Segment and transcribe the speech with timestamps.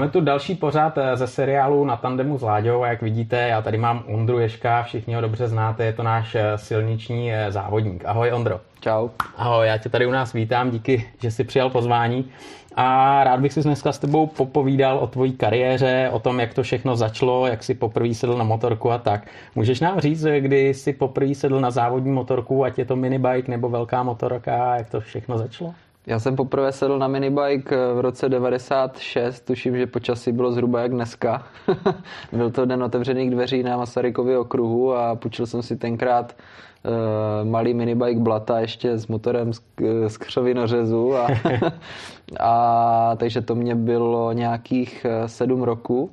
[0.00, 3.62] Máme tu další pořád eh, ze seriálu na tandemu s Láďou a jak vidíte, já
[3.62, 8.04] tady mám Ondru Ješka, všichni ho dobře znáte, je to náš eh, silniční eh, závodník.
[8.04, 8.60] Ahoj Ondro.
[8.80, 9.08] Čau.
[9.36, 12.30] Ahoj, já tě tady u nás vítám, díky, že jsi přijal pozvání.
[12.74, 16.62] A rád bych si dneska s tebou popovídal o tvojí kariéře, o tom, jak to
[16.62, 19.26] všechno začalo, jak jsi poprvé sedl na motorku a tak.
[19.54, 23.68] Můžeš nám říct, kdy jsi poprvé sedl na závodní motorku, ať je to minibike nebo
[23.68, 25.74] velká motorka, jak to všechno začalo?
[26.06, 30.90] Já jsem poprvé sedl na minibike v roce 96, tuším, že počasí bylo zhruba jak
[30.90, 31.46] dneska.
[32.32, 36.36] Byl to den otevřených dveří na Masarykově okruhu a půjčil jsem si tenkrát
[36.84, 39.62] uh, malý minibike Blata ještě s motorem z,
[40.08, 41.28] z křovinořezu a,
[42.40, 46.10] a takže to mě bylo nějakých eh, sedm roků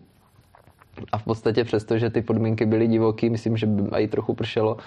[1.12, 4.77] a v podstatě přesto, že ty podmínky byly divoký, myslím, že by i trochu pršelo,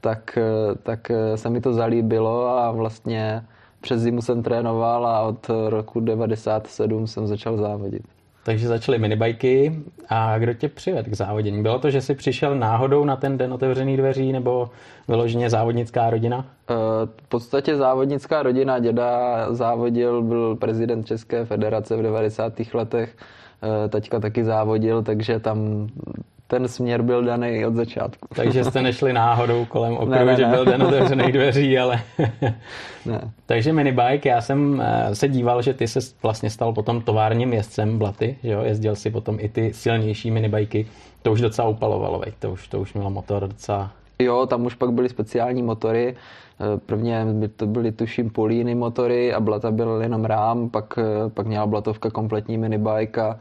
[0.00, 3.42] tak, eh, tak se mi to zalíbilo a vlastně
[3.80, 8.02] přes zimu jsem trénoval a od roku 97 jsem začal závodit.
[8.44, 11.62] Takže začaly minibajky a kdo tě přived k závodění?
[11.62, 14.70] Bylo to, že jsi přišel náhodou na ten den otevřených dveří nebo
[15.08, 16.46] vyloženě závodnická rodina?
[16.70, 16.74] Eh,
[17.22, 18.78] v podstatě závodnická rodina.
[18.78, 22.74] Děda závodil, byl prezident České federace v 90.
[22.74, 23.16] letech.
[23.62, 25.88] Eh, taťka taky závodil, takže tam
[26.50, 28.28] ten směr byl daný od začátku.
[28.34, 30.50] Takže jste nešli náhodou kolem okruhu, ne, ne, že ne.
[30.50, 32.00] byl den otevřených dveří, ale...
[33.06, 33.30] ne.
[33.46, 37.98] Takže minibike, já jsem eh, se díval, že ty se vlastně stal potom továrním jezdcem
[37.98, 38.62] Blaty, že jo?
[38.62, 40.86] jezdil si potom i ty silnější minibajky.
[41.22, 42.34] To už docela upalovalo, veď?
[42.38, 43.90] To, už, to už mělo motor docela...
[44.18, 46.16] Jo, tam už pak byly speciální motory.
[46.60, 51.46] Eh, prvně to byly tuším políny motory a Blata byl jenom rám, pak, eh, pak
[51.46, 53.38] měla Blatovka kompletní minibike a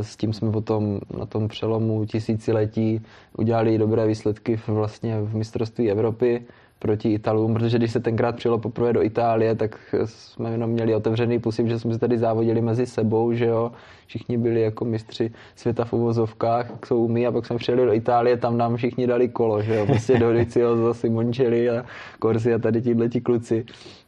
[0.00, 3.00] s tím jsme potom na tom přelomu tisíciletí
[3.38, 6.44] udělali dobré výsledky vlastně v mistrovství Evropy
[6.82, 11.38] proti Italům, protože když se tenkrát přijelo poprvé do Itálie, tak jsme jenom měli otevřený
[11.38, 13.72] pusy, že jsme se tady závodili mezi sebou, že jo.
[14.06, 17.92] Všichni byli jako mistři světa v uvozovkách, jak jsou my, a pak jsme přijeli do
[17.92, 19.86] Itálie, tam nám všichni dali kolo, že jo.
[19.86, 21.84] Prostě do Diciozo, Simoncelli a
[22.22, 23.64] Corsi a tady ti kluci.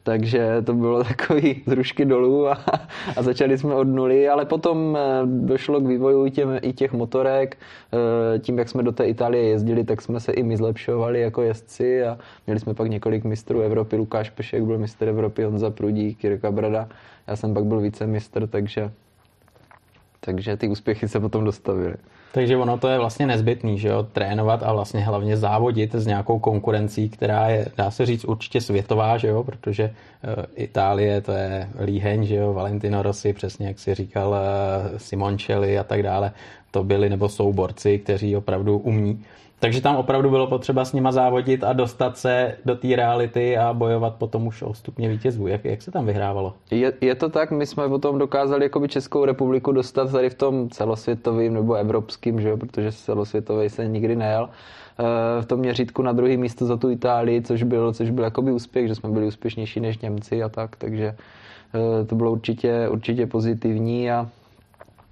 [0.07, 2.65] Takže to bylo takový z rušky dolů a,
[3.17, 7.59] a začali jsme od nuly, ale potom eh, došlo k vývoju těm, i těch motorek.
[8.35, 11.43] Eh, tím, jak jsme do té Itálie jezdili, tak jsme se i my zlepšovali jako
[11.43, 13.97] jezdci a měli jsme pak několik mistrů Evropy.
[13.97, 16.89] Lukáš Pešek byl mistr Evropy, Honza Prudík, Jirka Brada.
[17.27, 18.91] Já jsem pak byl vícemistr, takže,
[20.21, 21.95] takže ty úspěchy se potom dostavily.
[22.35, 26.39] Takže ono to je vlastně nezbytný, že jo, trénovat a vlastně hlavně závodit s nějakou
[26.39, 31.69] konkurencí, která je, dá se říct, určitě světová, že jo, protože uh, Itálie to je
[31.85, 36.33] líheň, že jo, Valentino Rossi, přesně jak si říkal, uh, Simoncelli a tak dále,
[36.71, 39.25] to byli nebo jsou borci, kteří opravdu umí.
[39.65, 43.73] Takže tam opravdu bylo potřeba s nima závodit a dostat se do té reality a
[43.73, 45.47] bojovat potom už o stupně vítězů.
[45.47, 46.55] Jak, jak se tam vyhrávalo?
[46.71, 50.71] Je, je to tak, my jsme potom dokázali jakoby Českou republiku dostat tady v tom
[50.71, 56.13] celosvětovým nebo evropským, že jo, protože celosvětový se nikdy nejel eh, v tom měřítku na
[56.13, 59.81] druhý místo za tu Itálii, což byl, což byl jakoby úspěch, že jsme byli úspěšnější
[59.81, 61.15] než Němci a tak, takže
[61.75, 64.29] eh, to bylo určitě, určitě pozitivní a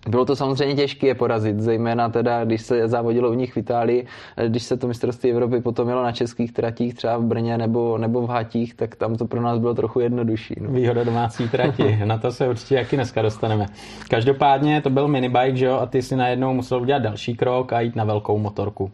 [0.08, 4.06] bylo to samozřejmě těžké je porazit, zejména teda, když se závodilo u nich v Itálii,
[4.48, 8.26] když se to mistrovství Evropy potom mělo na českých tratích, třeba v Brně nebo, nebo
[8.26, 10.54] v Hatích, tak tam to pro nás bylo trochu jednodušší.
[10.60, 10.70] No.
[10.70, 13.66] Výhoda domácí trati, na to se určitě jaký dneska dostaneme.
[14.08, 17.80] Každopádně to byl minibike, že jo, a ty si najednou musel udělat další krok a
[17.80, 18.90] jít na velkou motorku.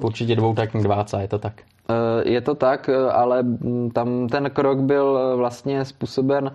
[0.00, 1.52] Určitě dvoutakní dváca, je to tak?
[1.90, 3.44] Eh, je to tak, ale
[3.92, 6.52] tam ten krok byl vlastně způsoben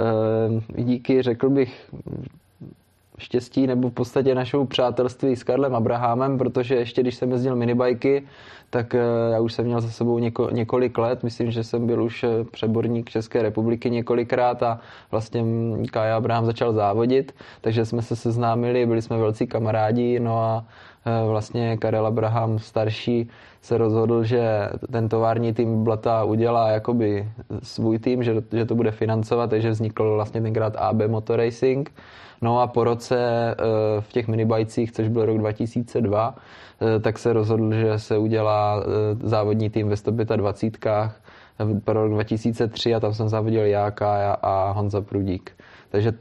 [0.00, 1.90] eh, díky, řekl bych,
[3.20, 8.26] štěstí nebo v podstatě našou přátelství s Karlem Abrahamem, protože ještě když jsem jezdil minibajky,
[8.70, 8.98] tak eh,
[9.32, 12.44] já už jsem měl za sebou něko, několik let, myslím, že jsem byl už eh,
[12.44, 15.44] přeborník České republiky několikrát a vlastně
[15.90, 20.64] Kaja Abraham začal závodit, takže jsme se seznámili, byli jsme velcí kamarádi, no a
[21.06, 23.28] eh, vlastně Karel Abraham starší
[23.62, 27.28] se rozhodl, že ten tovární tým Blata udělá jakoby
[27.62, 31.90] svůj tým, že, že to bude financovat, takže vznikl vlastně tenkrát AB Motor Racing,
[32.42, 33.16] No a po roce
[34.00, 36.40] v těch minibajcích, což byl rok 2002, eh,
[37.00, 40.90] tak se rozhodl, že se udělá eh, závodní tým ve 125
[41.84, 45.52] pro rok 2003 a tam jsem závodil já, Kája a Honza Prudík.
[45.90, 46.12] Takže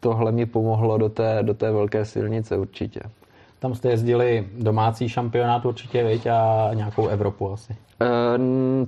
[0.00, 3.00] tohle mi pomohlo do té, do té velké silnice určitě.
[3.58, 7.76] Tam jste jezdili domácí šampionát určitě, viď, a nějakou Evropu asi.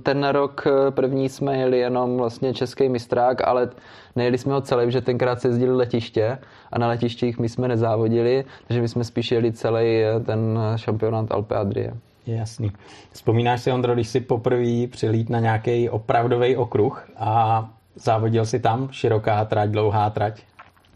[0.03, 3.69] Ten rok první jsme jeli jenom vlastně český mistrák, ale
[4.15, 6.37] nejeli jsme ho celý, že tenkrát se jezdili letiště
[6.71, 11.55] a na letištích my jsme nezávodili, takže my jsme spíš jeli celý ten šampionát Alpe
[11.55, 11.93] Adrie.
[12.27, 12.71] Jasný.
[13.11, 18.87] Vzpomínáš si, Ondro, když jsi poprvé přilít na nějaký opravdový okruh a závodil si tam
[18.91, 20.41] široká trať, dlouhá trať?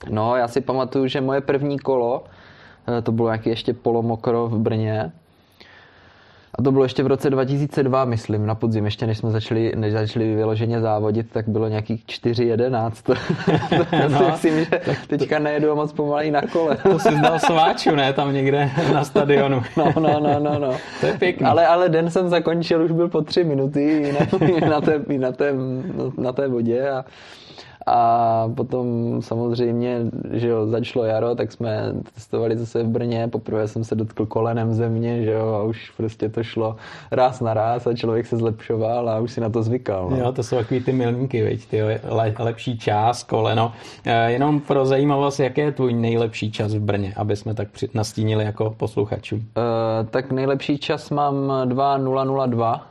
[0.09, 2.23] No, já si pamatuju, že moje první kolo,
[2.97, 5.11] eh, to bylo nějaký ještě polomokro v Brně,
[6.55, 9.93] a to bylo ještě v roce 2002, myslím, na podzim, ještě než jsme začali, než
[9.93, 13.17] začali vyloženě závodit, tak bylo nějakých 4.11.
[14.09, 16.77] no, si myslím, že teďka nejedu moc pomalej na kole.
[16.77, 18.13] to si zdal sváču, ne?
[18.13, 19.61] Tam někde na stadionu.
[19.77, 20.77] no, no, no, no, no.
[20.99, 21.47] To je pěkný.
[21.47, 25.53] Ale, ale den jsem zakončil, už byl po tři minuty na, na, té, na, té,
[26.17, 27.05] na té vodě a
[27.91, 29.97] a potom samozřejmě,
[30.31, 33.27] že jo, začalo jaro, tak jsme testovali zase v Brně.
[33.27, 36.75] Poprvé jsem se dotkl kolenem země, že jo, a už prostě to šlo
[37.11, 40.09] ráz na ráz a člověk se zlepšoval a už si na to zvykal.
[40.09, 40.17] No.
[40.17, 43.73] Jo, to jsou takový ty milníky, veď, ty le, lepší čas, koleno.
[44.05, 48.45] E, jenom pro zajímavost, jaký je tvůj nejlepší čas v Brně, aby jsme tak nastínili
[48.45, 49.39] jako posluchačům?
[49.39, 51.35] E, tak nejlepší čas mám
[51.65, 52.81] 2.002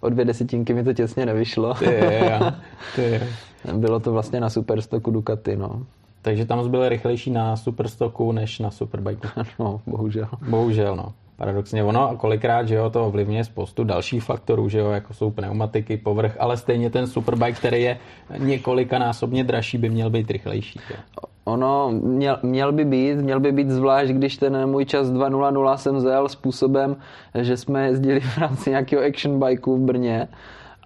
[0.00, 1.74] o dvě desetinky mi to těsně nevyšlo.
[1.74, 2.52] Ty, jo,
[2.96, 3.20] ty.
[3.72, 5.82] Bylo to vlastně na Superstoku Ducati, no.
[6.22, 9.28] Takže tam byl rychlejší na Superstoku než na Superbike.
[9.58, 10.28] No, bohužel.
[10.48, 11.12] Bohužel, no.
[11.36, 15.30] Paradoxně ono a kolikrát, že jo, to ovlivňuje spoustu dalších faktorů, že jo, jako jsou
[15.30, 17.98] pneumatiky, povrch, ale stejně ten superbike, který je
[18.38, 20.80] několikanásobně dražší, by měl být rychlejší.
[20.90, 20.96] Jo.
[21.44, 26.00] Ono měl, měl by být, měl by být zvlášť, když ten můj čas 2.00 jsem
[26.00, 26.96] zel způsobem,
[27.40, 30.28] že jsme jezdili v rámci nějakého action bikeu v Brně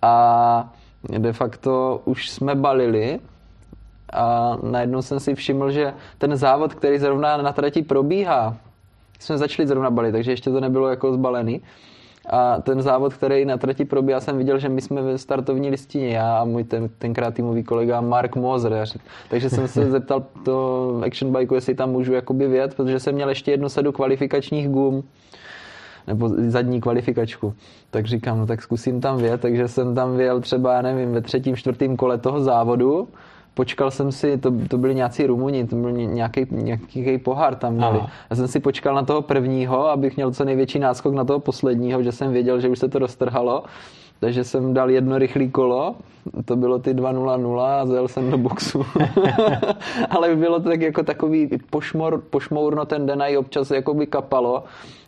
[0.03, 0.73] a
[1.19, 3.21] de facto už jsme balili
[4.13, 8.57] a najednou jsem si všiml, že ten závod, který zrovna na trati probíhá,
[9.19, 11.63] jsme začali zrovna balit, takže ještě to nebylo jako zbalený.
[12.31, 16.09] A ten závod, který na trati probíhá, jsem viděl, že my jsme ve startovní listině,
[16.09, 18.85] já a můj ten, tenkrát týmový kolega Mark Moser.
[19.31, 23.29] Takže jsem se zeptal to Action Bike, jestli tam můžu jakoby vět, protože jsem měl
[23.29, 25.05] ještě jednu sedu kvalifikačních gum
[26.09, 27.55] nebo zadní kvalifikačku.
[27.91, 31.21] Tak říkám, no tak zkusím tam vět, takže jsem tam věl třeba, já nevím, ve
[31.21, 33.09] třetím, čtvrtém kole toho závodu,
[33.55, 37.99] počkal jsem si, to, to byli nějací Rumuni, to byl nějaký, nějaký pohár tam měli.
[37.99, 38.11] Aha.
[38.31, 42.03] Já jsem si počkal na toho prvního, abych měl co největší náskok na toho posledního,
[42.03, 43.63] že jsem věděl, že už se to roztrhalo.
[44.21, 45.95] Takže jsem dal jedno rychlé kolo,
[46.45, 48.87] to bylo ty 2.00 a zjel jsem do boxu.
[50.11, 54.07] Ale bylo to tak jako takový pošmor, pošmourno ten den a i občas jako by
[54.07, 54.65] kapalo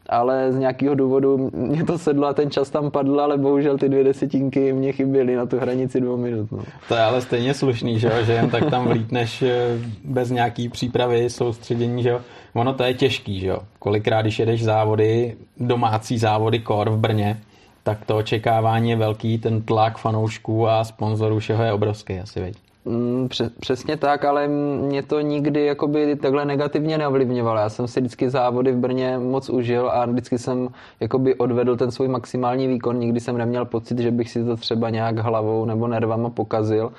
[0.08, 3.88] ale z nějakého důvodu mě to sedlo a ten čas tam padl, ale bohužel ty
[3.88, 6.52] dvě desetinky mě chyběly na tu hranici dvou minut.
[6.52, 6.58] No.
[6.88, 11.30] To je ale stejně slušný, že, že jen tak tam vlítneš eh, bez nějaký přípravy,
[11.30, 12.18] soustředění, že
[12.54, 13.58] Ono to je těžký, že jo.
[13.78, 17.40] Kolikrát, když jedeš závody, domácí závody kor v Brně,
[17.82, 22.56] tak to očekávání je velký, ten tlak fanoušků a sponzorů všeho je obrovský asi, veď.
[22.84, 23.28] Mm,
[23.60, 27.60] přesně tak, ale mě to nikdy jakoby takhle negativně neovlivňovalo.
[27.60, 30.68] Já jsem si vždycky závody v Brně moc užil a vždycky jsem
[31.00, 32.98] jakoby odvedl ten svůj maximální výkon.
[32.98, 36.92] Nikdy jsem neměl pocit, že bych si to třeba nějak hlavou nebo nervama pokazil.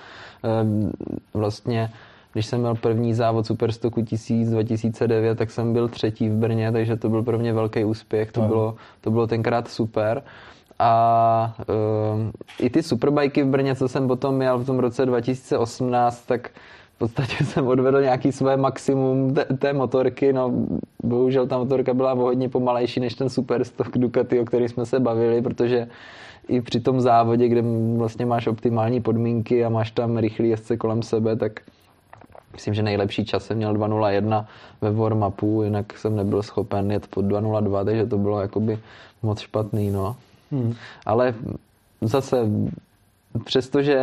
[0.44, 0.92] Ehm,
[1.33, 1.89] vlastně
[2.33, 6.95] když jsem měl první závod Superstoku 1000 2009, tak jsem byl třetí v Brně, takže
[6.95, 8.31] to byl pro mě velký úspěch.
[8.31, 10.24] To, bylo, to bylo tenkrát super
[10.81, 16.25] a uh, i ty superbajky v Brně, co jsem potom měl v tom roce 2018,
[16.25, 16.50] tak
[16.95, 20.54] v podstatě jsem odvedl nějaký své maximum té, té motorky, no
[21.04, 25.42] bohužel ta motorka byla hodně pomalejší než ten Superstock Ducati, o který jsme se bavili,
[25.42, 25.88] protože
[26.48, 27.63] i při tom závodě, kde
[27.98, 31.59] vlastně máš optimální podmínky a máš tam rychlý jezdce kolem sebe, tak
[32.54, 34.45] myslím, že nejlepší čas jsem měl 2.01
[34.81, 38.80] ve warm-upu, jinak jsem nebyl schopen jet pod 2.02, takže to bylo jakoby
[39.23, 40.16] moc špatný, no.
[40.51, 40.75] Hmm.
[41.05, 41.33] Ale
[42.01, 42.37] zase
[43.45, 43.99] přestože,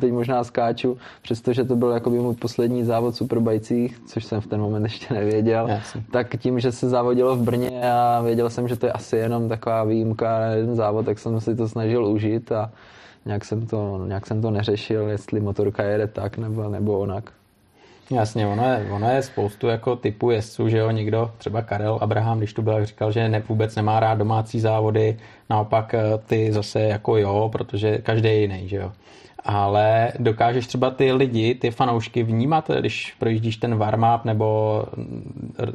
[0.00, 4.60] teď možná skáču, přestože to byl jakoby můj poslední závod superbajcích, což jsem v ten
[4.60, 6.04] moment ještě nevěděl, Jasně.
[6.10, 9.48] tak tím, že se závodilo v Brně a věděl jsem, že to je asi jenom
[9.48, 12.72] taková výjimka na jeden závod, tak jsem si to snažil užít a
[13.26, 17.32] nějak jsem to, nějak jsem to neřešil, jestli motorka jede tak nebo, nebo onak.
[18.10, 22.38] Jasně, ono je, ono je spoustu jako typů jezdců, že jo, někdo, třeba Karel Abraham,
[22.38, 25.16] když tu byl, říkal, že ne, vůbec nemá rád domácí závody,
[25.50, 28.92] naopak eh, ty zase jako jo, protože každý je jiný, že jo
[29.44, 34.84] ale dokážeš třeba ty lidi, ty fanoušky vnímat, když projíždíš ten warm-up nebo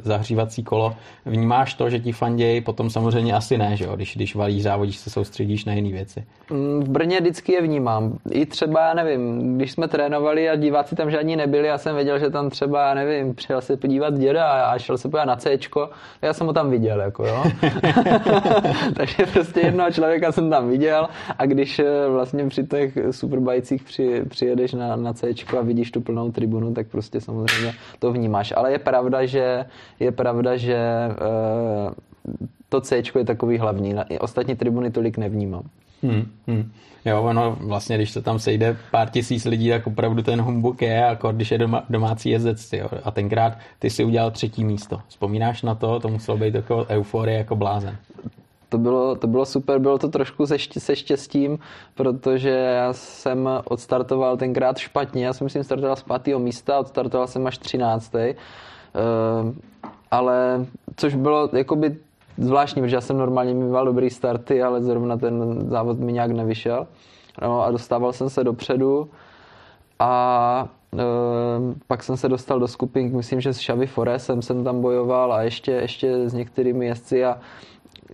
[0.02, 0.94] zahřívací kolo,
[1.26, 3.96] vnímáš to, že ti fandějí, potom samozřejmě asi ne, že jo?
[3.96, 6.24] Když, když valíš závodíš, se soustředíš na jiné věci.
[6.50, 8.18] Mm, v Brně vždycky je vnímám.
[8.30, 12.18] I třeba, já nevím, když jsme trénovali a diváci tam žádní nebyli, já jsem věděl,
[12.18, 15.58] že tam třeba, já nevím, přijel se podívat děda a šel se podívat na C,
[16.22, 17.44] já jsem ho tam viděl, jako jo.
[18.96, 21.08] Takže prostě jednoho člověka jsem tam viděl
[21.38, 25.90] a když eh, vlastně při těch superbike Vrběticích při, přijedeš na, na C a vidíš
[25.90, 28.52] tu plnou tribunu, tak prostě samozřejmě to vnímáš.
[28.56, 29.64] Ale je pravda, že,
[30.00, 31.10] je pravda, že e,
[32.68, 33.94] to C je takový hlavní.
[34.20, 35.62] Ostatní tribuny tolik nevnímám.
[36.02, 36.70] Hmm, hmm.
[37.04, 40.94] Jo, ono vlastně, když se tam sejde pár tisíc lidí, tak opravdu ten humbuk je,
[40.94, 42.72] jako když je doma, domácí jezdec.
[42.72, 42.88] Jo.
[43.04, 45.00] A tenkrát ty si udělal třetí místo.
[45.08, 46.00] Vzpomínáš na to?
[46.00, 47.96] To muselo být jako euforie jako blázen.
[48.68, 51.58] To bylo, to bylo super, bylo to trošku se, štěstím, se štěstím,
[51.94, 57.46] protože já jsem odstartoval tenkrát špatně, já jsem myslím startoval z pátého místa, odstartoval jsem
[57.46, 58.34] až třináctý.
[58.94, 59.52] Uh,
[60.10, 61.96] ale což bylo jakoby
[62.38, 66.86] zvláštní, protože já jsem normálně mýval dobrý starty, ale zrovna ten závod mi nějak nevyšel.
[67.42, 69.10] No a dostával jsem se dopředu
[69.98, 71.04] a e,
[71.86, 75.42] pak jsem se dostal do skupin, myslím, že s Xavi Foresem jsem tam bojoval a
[75.42, 77.38] ještě, ještě s některými jezdci a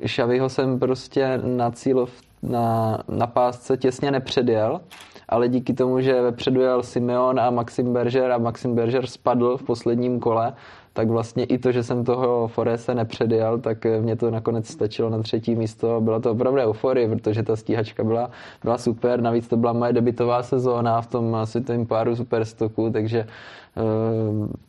[0.02, 2.08] Xaviho jsem prostě na cíl
[2.42, 4.80] na, na pásce těsně nepředjel,
[5.28, 9.62] ale díky tomu, že vepředu jel Simeon a Maxim Berger a Maxim Berger spadl v
[9.62, 10.52] posledním kole,
[10.92, 15.22] tak vlastně i to, že jsem toho Forese nepředjel, tak mě to nakonec stačilo na
[15.22, 16.00] třetí místo.
[16.00, 18.30] Byla to opravdu euforie, protože ta stíhačka byla,
[18.62, 19.20] byla super.
[19.20, 23.26] Navíc to byla moje debitová sezóna v tom světovém páru Superstoku, takže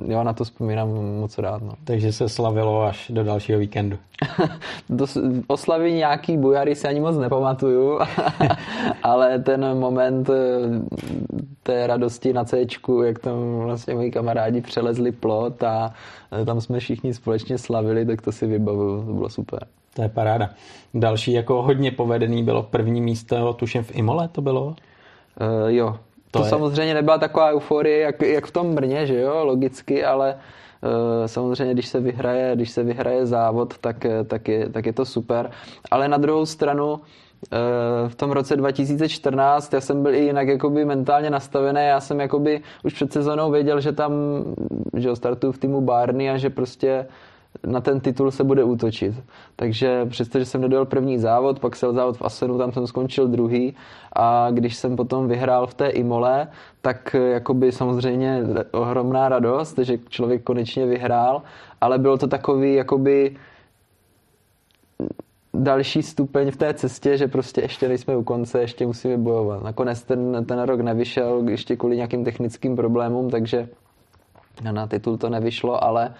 [0.07, 1.61] jo, na to vzpomínám moc rád.
[1.61, 1.71] No.
[1.83, 3.97] Takže se slavilo až do dalšího víkendu.
[4.89, 5.05] do,
[5.47, 7.99] oslavy nějaký bujary si ani moc nepamatuju,
[9.03, 10.33] ale ten moment eh,
[11.63, 12.65] té radosti na C,
[13.05, 15.93] jak tam vlastně moji kamarádi přelezli plot a
[16.41, 19.67] eh, tam jsme všichni společně slavili, tak to si vybavuju, to bylo super.
[19.93, 20.49] To je paráda.
[20.93, 24.65] Další jako hodně povedený bylo první místo, tuším v Imole to bylo?
[24.65, 24.75] Uh,
[25.67, 25.95] jo,
[26.35, 26.49] to, to je...
[26.49, 31.73] samozřejmě nebyla taková euforie, jak, jak v tom Brně, že jo, logicky, ale uh, samozřejmě,
[31.73, 35.51] když se vyhraje, když se vyhraje závod, tak, tak, je, tak je to super.
[35.91, 36.99] Ale na druhou stranu,
[37.51, 42.19] Eh, v tom roce 2014 já jsem byl i jinak jakoby mentálně nastavený, já jsem
[42.19, 44.11] jakoby už před sezónou věděl, že tam
[44.93, 47.05] že startuju v týmu Barney a že prostě
[47.65, 49.15] na ten titul se bude útočit.
[49.55, 53.75] Takže přestože jsem nedojel první závod, pak se závod v Asenu, tam jsem skončil druhý
[54.13, 56.47] a když jsem potom vyhrál v té Imole,
[56.81, 61.41] tak jakoby samozřejmě ohromná radost, že člověk konečně vyhrál,
[61.81, 63.35] ale bylo to takový jakoby
[65.53, 69.63] další stupeň v té cestě, že prostě ještě nejsme u konce, ještě musíme bojovat.
[69.63, 73.67] Nakonec ten, ten rok nevyšel ještě kvůli nějakým technickým problémům, takže
[74.71, 76.13] na titul to nevyšlo, ale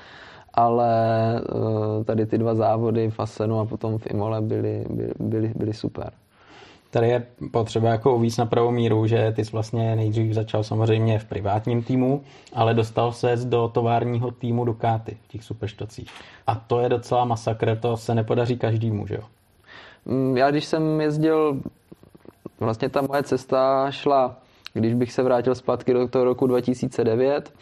[0.56, 0.90] ale
[1.36, 5.74] eh, tady ty dva závody v Asenu a potom v Imole byly, byly, byly, byly
[5.74, 6.12] super.
[6.96, 11.20] Tady je potřeba jako uvíc na pravou míru, že ty jsi vlastně nejdřív začal samozřejmě
[11.20, 12.22] v privátním týmu,
[12.54, 16.10] ale dostal se do továrního týmu Ducati v těch superštocích.
[16.48, 19.22] A to je docela masakr, to se nepodaří každému, že jo?
[20.06, 21.62] Mm, já když jsem jezdil,
[22.60, 24.38] vlastně ta moje cesta šla,
[24.74, 27.54] když bych se vrátil zpátky do toho roku 2009,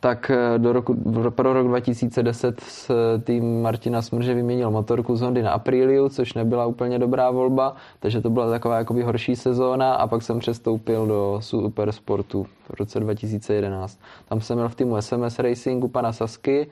[0.00, 0.94] tak eh, do roku,
[1.30, 2.90] pro rok 2010 s
[3.24, 8.20] tým Martina Smrže vyměnil motorku z Hondy na Apriliu, což nebyla úplně dobrá volba, takže
[8.20, 14.00] to byla taková jakoby horší sezóna a pak jsem přestoupil do Supersportu v roce 2011.
[14.28, 16.66] Tam jsem měl v týmu SMS Racingu pana Sasky,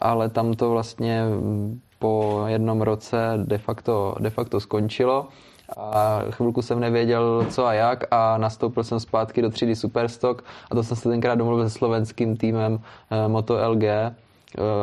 [0.00, 1.24] ale tam to vlastně
[1.98, 5.28] po jednom roce de facto, de facto skončilo
[5.76, 10.74] a chvilku jsem nevěděl co a jak a nastoupil jsem zpátky do 3D Superstock a
[10.74, 12.80] to jsem se tenkrát domluvil se slovenským týmem
[13.10, 14.12] eh, Moto LG eh,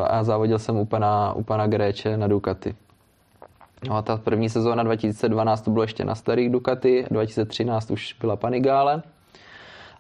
[0.08, 2.76] a závodil jsem u pana, u pana Gréče na Ducati.
[3.90, 8.36] No a ta první sezóna 2012 to bylo ještě na starých Ducati, 2013 už byla
[8.36, 9.02] Panigale.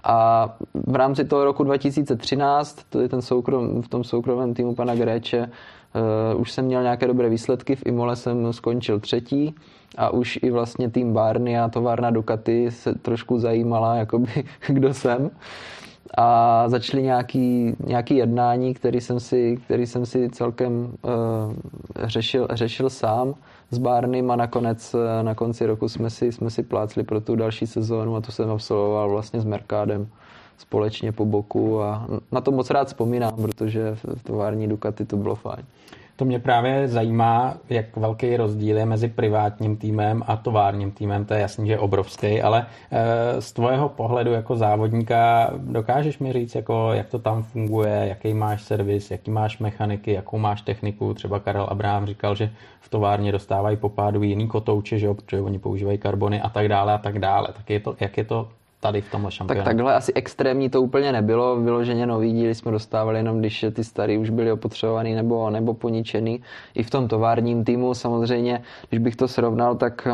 [0.03, 4.95] A v rámci toho roku 2013, to je ten soukrom, v tom soukromém týmu pana
[4.95, 5.49] Gréče,
[6.33, 7.75] uh, už jsem měl nějaké dobré výsledky.
[7.75, 9.55] V Imole jsem skončil třetí
[9.97, 15.31] a už i vlastně tým Barney a továrna Ducati se trošku zajímala, jakoby, kdo jsem.
[16.17, 21.11] A začaly nějaký, nějaký jednání, který jsem si, který jsem si celkem uh,
[22.03, 23.33] řešil, řešil sám
[23.71, 27.35] s Barneym a nakonec uh, na konci roku jsme si, jsme si plácli pro tu
[27.35, 30.07] další sezónu a to jsem absolvoval vlastně s Merkádem
[30.57, 35.35] společně po boku a na to moc rád vzpomínám, protože v tovární Ducati to bylo
[35.35, 35.65] fajn.
[36.15, 41.25] To mě právě zajímá, jak velký rozdíl je mezi privátním týmem a továrním týmem.
[41.25, 46.33] To je jasný, že je obrovský, ale eh, z tvého pohledu jako závodníka dokážeš mi
[46.33, 51.13] říct, jako, jak to tam funguje, jaký máš servis, jaký máš mechaniky, jakou máš techniku.
[51.13, 55.41] Třeba Karel Abraham říkal, že v továrně dostávají po pádu jiný kotouče, že jo, protože
[55.41, 57.47] oni používají karbony a tak dále a tak dále.
[57.57, 58.49] Tak je to, jak je to
[58.83, 59.65] tady v tomhle šampionátu.
[59.65, 61.55] Tak takhle asi extrémní to úplně nebylo.
[61.55, 66.41] Vyloženě nový díly jsme dostávali jenom, když ty starý už byly opotřebovaný nebo, nebo poničený.
[66.75, 70.07] I v tom továrním týmu samozřejmě, když bych to srovnal, tak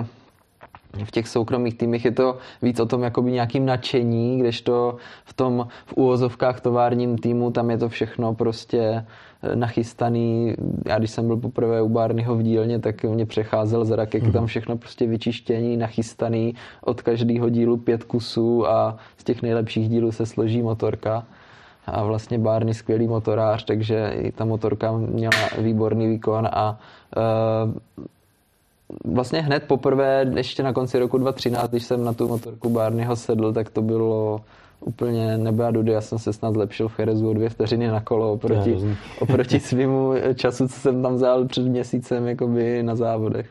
[1.03, 5.67] v těch soukromých týmech je to víc o tom jakoby nějakým nadšení, kdežto v tom
[5.85, 9.05] v úvozovkách továrním týmu tam je to všechno prostě
[9.43, 10.55] eh, nachystaný.
[10.85, 14.31] Já když jsem byl poprvé u Barneyho v dílně, tak mě přecházel z rakek, mm.
[14.31, 20.11] tam všechno prostě vyčištění, nachystaný, od každého dílu pět kusů a z těch nejlepších dílů
[20.11, 21.25] se složí motorka.
[21.85, 26.79] A vlastně Barney skvělý motorář, takže i ta motorka měla výborný výkon a
[27.17, 28.05] uh,
[29.05, 33.53] vlastně hned poprvé, ještě na konci roku 2013, když jsem na tu motorku Barneyho sedl,
[33.53, 34.41] tak to bylo
[34.79, 35.91] úplně nebe a dudy.
[35.91, 38.77] Já jsem se snad zlepšil v Cherezu o dvě vteřiny na kolo oproti,
[39.19, 43.49] oproti svýmu času, co jsem tam vzal před měsícem jakoby na závodech.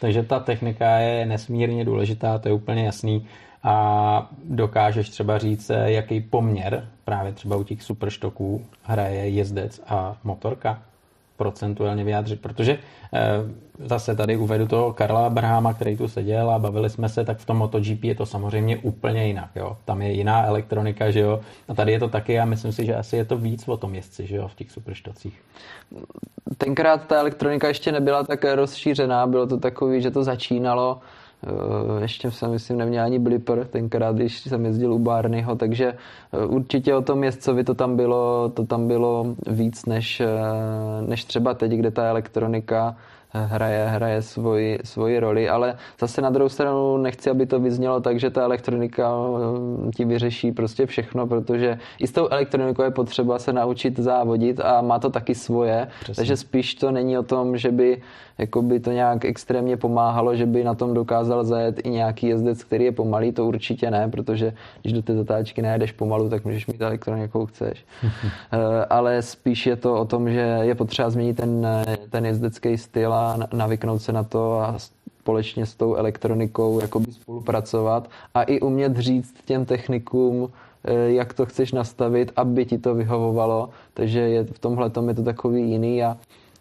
[0.00, 3.26] Takže ta technika je nesmírně důležitá, to je úplně jasný.
[3.62, 10.82] A dokážeš třeba říct, jaký poměr právě třeba u těch superštoků hraje jezdec a motorka?
[11.38, 12.78] Procentuálně vyjádřit, protože
[13.14, 13.18] eh,
[13.78, 17.46] zase tady uvedu toho Karla Abrahama, který tu seděl a bavili jsme se, tak v
[17.46, 19.76] tom MotoGP je to samozřejmě úplně jinak, jo.
[19.84, 21.40] Tam je jiná elektronika, že jo.
[21.68, 23.94] A tady je to taky a myslím si, že asi je to víc o tom
[23.94, 25.42] jezdci, že jo, v těch superštocích.
[26.58, 31.00] Tenkrát ta elektronika ještě nebyla tak rozšířená, bylo to takový, že to začínalo
[32.00, 35.86] ještě jsem, myslím, neměl ani blipper tenkrát, když jsem jezdil u Barneyho, takže
[36.32, 40.26] eh, určitě o tom jezdcovi to tam bylo, to tam bylo víc než, eh,
[41.06, 42.96] než třeba teď, kde ta elektronika
[43.32, 48.20] hraje, hraje svoji, svoji roli, ale zase na druhou stranu nechci, aby to vyznělo tak,
[48.20, 49.12] že ta elektronika
[49.88, 54.60] eh, ti vyřeší prostě všechno, protože i s tou elektronikou je potřeba se naučit závodit
[54.60, 56.20] a má to taky svoje, Přesně.
[56.20, 58.02] takže spíš to není o tom, že by
[58.38, 62.84] jakoby to nějak extrémně pomáhalo, že by na tom dokázal zajet i nějaký jezdec, který
[62.84, 66.80] je pomalý, to určitě ne, protože když do té zatáčky nejedeš pomalu, tak můžeš mít
[66.80, 67.84] elektroniku, jakou chceš.
[68.52, 71.66] Eh, ale spíš je to o tom, že je potřeba změnit ten,
[72.10, 74.74] ten jezdecký styl a navyknout se na to a
[75.20, 80.48] společně s tou elektronikou jakoby spolupracovat a i umět říct těm technikům,
[80.84, 83.68] eh, jak to chceš nastavit, aby ti to vyhovovalo.
[83.94, 86.16] Takže je, v tomhle tom je to takový jiný a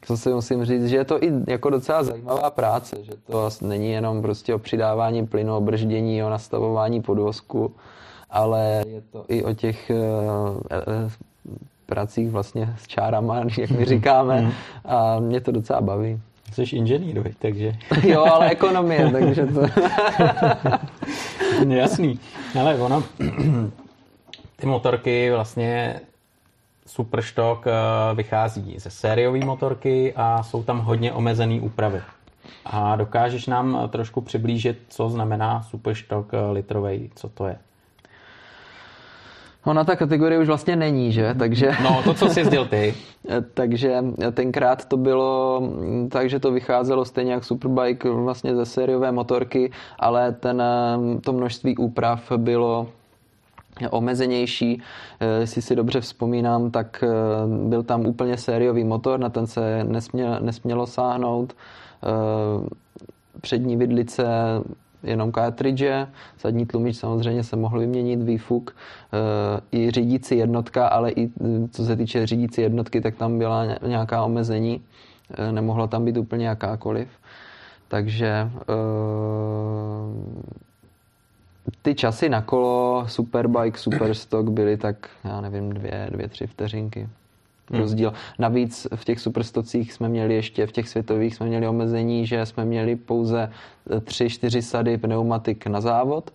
[0.08, 4.22] zase musím říct, že je to i jako docela zajímavá práce, že to není jenom
[4.22, 7.72] prostě o přidávání plynu, o brždění, o nastavování podvozku,
[8.30, 11.12] ale je to i o těch uh,
[11.86, 14.52] pracích vlastně s čárama, jak my říkáme mhm.
[14.86, 16.20] a mě to docela baví.
[16.52, 17.76] Jsi inženýr, takže...
[18.04, 19.62] jo, ale ekonomie, takže to...
[21.74, 22.20] Jasný.
[22.60, 23.04] Ale ono,
[24.56, 26.02] ty motorky vlastně
[26.86, 27.72] Superstock eh,
[28.16, 32.02] vychází ze sériové motorky a jsou tam hodně omezené úpravy.
[32.66, 37.58] A dokážeš nám trošku přiblížit, co znamená Superstock eh, litrový, co to je?
[39.68, 41.36] Ona ta kategorie už vlastně není, že?
[41.40, 41.72] Takže...
[41.84, 42.94] No, to, co jsi jezdil ty.
[43.54, 44.04] takže
[44.34, 45.62] tenkrát to bylo
[46.10, 50.64] tak, že to vycházelo stejně jak Superbike vlastně ze sériové motorky, ale ten,
[51.22, 52.88] to množství úprav bylo
[53.90, 54.82] omezenější.
[55.40, 57.04] Jestli si dobře vzpomínám, tak
[57.68, 61.54] byl tam úplně sériový motor, na ten se nesmělo, nesmělo sáhnout.
[63.42, 64.26] Přední vidlice
[65.04, 66.08] jenom cartridge,
[66.42, 68.76] zadní tlumič samozřejmě se mohl vyměnit, výfuk,
[69.14, 73.66] eh, i řídící jednotka, ale i eh, co se týče řídící jednotky, tak tam byla
[73.88, 74.82] nějaká omezení,
[75.38, 77.08] eh, nemohla tam být úplně jakákoliv.
[77.88, 78.50] Takže
[81.82, 87.10] ty časy na kolo Superbike, Superstock byly tak, já nevím, dvě, dvě tři vteřinky
[87.72, 88.14] hmm.
[88.40, 92.66] Navíc v těch superstocích jsme měli ještě, v těch světových jsme měli omezení, že jsme
[92.66, 93.52] měli pouze
[94.04, 96.32] tři, čtyři sady pneumatik na závod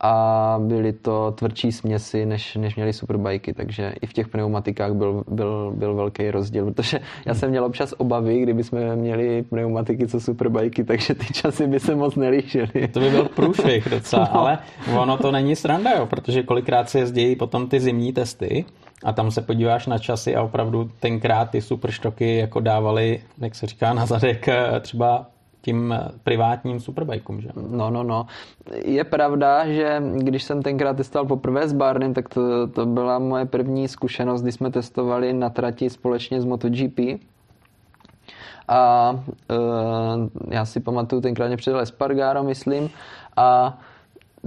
[0.00, 5.24] a byly to tvrdší směsi, než, než měli superbajky, takže i v těch pneumatikách byl,
[5.28, 10.20] byl, byl velký rozdíl, protože já jsem měl občas obavy, kdyby jsme měli pneumatiky co
[10.20, 12.88] superbajky, takže ty časy by se moc nelíšily.
[12.92, 14.40] To by byl průšvih docela, no.
[14.40, 14.58] ale
[15.00, 18.64] ono to není sranda, jo, protože kolikrát se jezdí potom ty zimní testy
[19.04, 23.66] a tam se podíváš na časy a opravdu tenkrát ty superštoky jako dávali, jak se
[23.66, 25.26] říká, na zadek eh, třeba
[25.66, 27.48] tím eh, privátním superbajkům, že?
[27.70, 28.26] No, no, no.
[28.84, 33.44] Je pravda, že když jsem tenkrát testoval poprvé s Barnem, tak to, to byla moje
[33.46, 36.98] první zkušenost, kdy jsme testovali na trati společně s MotoGP.
[38.68, 42.90] A uh, já si pamatuju, tenkrát mě přidal Espargaro, myslím,
[43.36, 43.78] a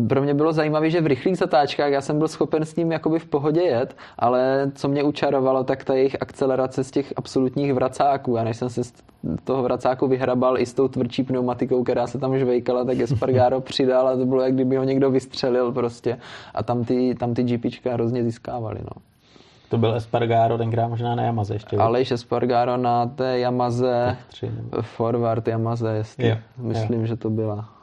[0.07, 3.19] pro mě bylo zajímavé, že v rychlých zatáčkách já jsem byl schopen s ním jakoby
[3.19, 8.37] v pohodě jet, ale co mě učarovalo, tak ta jejich akcelerace z těch absolutních vracáků.
[8.37, 8.93] A než jsem se z
[9.43, 14.07] toho vracáku vyhrabal i s tou tvrdší pneumatikou, která se tam žvejkala, tak Espargaro přidal
[14.07, 16.17] a to bylo, jak kdyby ho někdo vystřelil prostě.
[16.53, 18.79] A tam ty, tam ty GPčka hrozně získávali.
[18.81, 19.01] No.
[19.69, 21.77] To byl Espargaro tenkrát možná na Yamaze ještě.
[21.77, 24.17] Aleš Espargaro na té Yamaze,
[24.81, 26.27] forward Yamaze, jestli.
[26.27, 27.05] Jo, myslím, jo.
[27.05, 27.78] že to byla.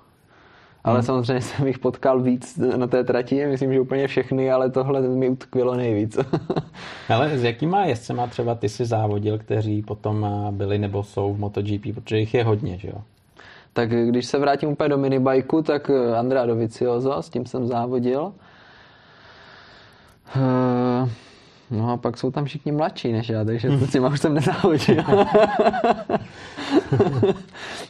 [0.87, 1.07] Ale hmm.
[1.07, 5.29] samozřejmě jsem jich potkal víc na té trati, myslím, že úplně všechny, ale tohle mi
[5.29, 6.19] utkvělo nejvíc.
[7.09, 11.95] ale s jakýma jezdcema třeba ty si závodil, kteří potom byli nebo jsou v MotoGP,
[11.95, 13.03] protože jich je hodně, že jo?
[13.73, 18.33] Tak když se vrátím úplně do minibajku, tak Andrea Doviciozo, s tím jsem závodil.
[20.37, 21.09] Uh,
[21.71, 25.05] No a pak jsou tam všichni mladší než já, takže to si už jsem nezávodil.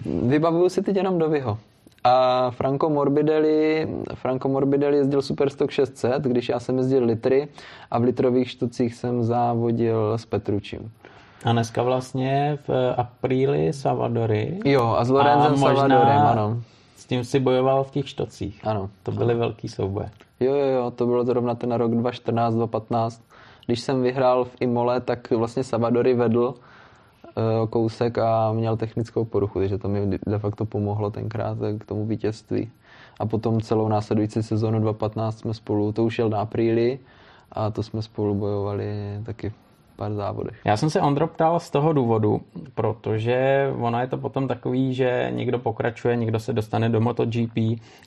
[0.28, 1.59] Vybavuju si teď jenom do Vyho.
[2.07, 7.49] A Franco Morbidelli, Franco Morbidelli jezdil Superstock 600, když já jsem jezdil litry
[7.90, 10.92] a v litrových štocích jsem závodil s Petručím.
[11.45, 14.59] A dneska vlastně v apríli Savadory.
[14.64, 16.62] Jo, a s Lorenzem Savadorem, ano.
[16.97, 18.61] S tím si bojoval v těch štocích.
[18.64, 18.90] Ano.
[19.03, 19.40] To byly ano.
[19.40, 20.11] velký souboje.
[20.40, 23.23] Jo, jo, jo, to bylo zrovna ten rok 2014, 2015
[23.66, 26.55] když jsem vyhrál v Imole, tak vlastně Savadory vedl
[27.70, 32.70] kousek a měl technickou poruchu, takže to mi de facto pomohlo tenkrát k tomu vítězství.
[33.20, 36.99] A potom celou následující sezónu 2015 jsme spolu, to už jel na apríli
[37.53, 38.87] a to jsme spolu bojovali
[39.22, 39.53] taky
[39.96, 40.61] pár závodech.
[40.64, 42.40] Já jsem se Ondro ptal z toho důvodu,
[42.74, 47.56] protože ono je to potom takový, že někdo pokračuje, někdo se dostane do MotoGP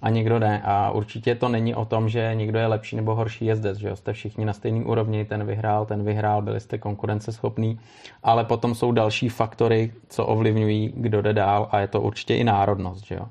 [0.02, 0.62] a někdo ne.
[0.66, 4.14] A určitě to není o tom, že někdo je lepší nebo horší jezdec, že jste
[4.14, 7.80] všichni na stejný úrovni, ten vyhrál, ten vyhrál, byli jste konkurenceschopný,
[8.24, 12.44] ale potom jsou další faktory, co ovlivňují, kdo jde dál a je to určitě i
[12.44, 13.26] národnost, že jo?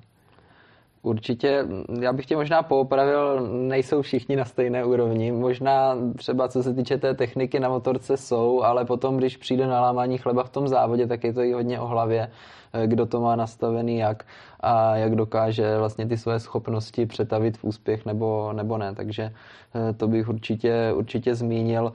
[1.03, 1.65] Určitě,
[2.01, 5.33] já bych tě možná poopravil, nejsou všichni na stejné úrovni.
[5.33, 9.81] Možná třeba co se týče té techniky na motorce jsou, ale potom, když přijde na
[9.81, 12.31] lámání chleba v tom závodě, tak je to i hodně o hlavě,
[12.73, 14.25] eh, kdo to má nastavený jak
[14.61, 18.95] a jak dokáže vlastně ty své schopnosti přetavit v úspěch nebo, nebo ne.
[18.95, 19.23] Takže
[19.75, 21.93] eh, to bych určitě, určitě zmínil.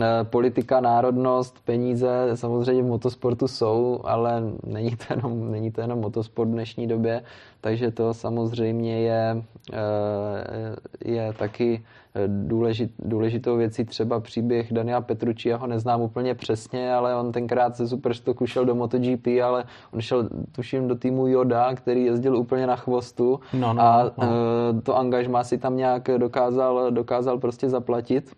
[0.00, 6.00] Eh, politika, národnost, peníze samozřejmě v motosportu jsou, ale není to jenom, není to jenom
[6.00, 7.22] motosport v dnešní době,
[7.62, 11.82] takže to samozřejmě je, eh, je taky
[12.26, 17.76] důležit, důležitou věcí třeba příběh Daniela Petruči, já ho neznám úplně přesně, ale on tenkrát
[17.76, 22.66] ze Superstocku šel do MotoGP, ale on šel tuším do týmu Yoda, který jezdil úplně
[22.66, 24.12] na chvostu no, no, a no.
[24.22, 28.32] Eh, to angažmá si tam nějak dokázal, dokázal prostě zaplatit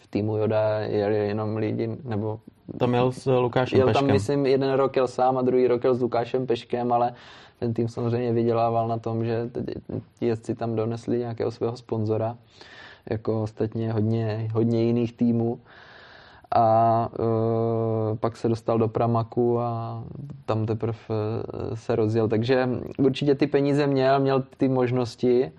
[0.00, 2.40] v týmu Joda jeli jenom lidi, nebo...
[2.78, 4.06] To měl s Lukášem jel Peškem.
[4.06, 7.14] tam, myslím, jeden rok jel sám a druhý rok jel s Lukášem Peškem, ale
[7.58, 9.50] ten tým samozřejmě vydělával na tom, že
[10.18, 12.36] ti jezdci tam donesli nějakého svého sponzora,
[13.10, 15.60] jako ostatně hodně, hodně jiných týmů.
[16.54, 17.08] A
[18.12, 20.04] e, pak se dostal do Pramaku a
[20.46, 20.98] tam teprve
[21.72, 22.28] e, se rozjel.
[22.28, 25.52] Takže určitě ty peníze měl, měl ty možnosti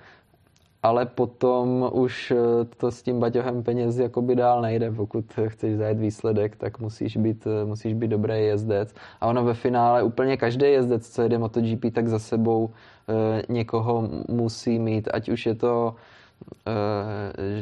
[0.88, 4.92] ale potom už eh, to s tím baťohem peněz jakoby dál nejde.
[4.92, 8.96] Pokud chceš zajet výsledek, tak musíš být, eh, musíš být dobrý jezdec.
[9.22, 12.70] A ono ve finále úplně každý jezdec, co jede MotoGP, tak za sebou
[13.08, 15.08] e, někoho musí mít.
[15.14, 15.96] Ať už je to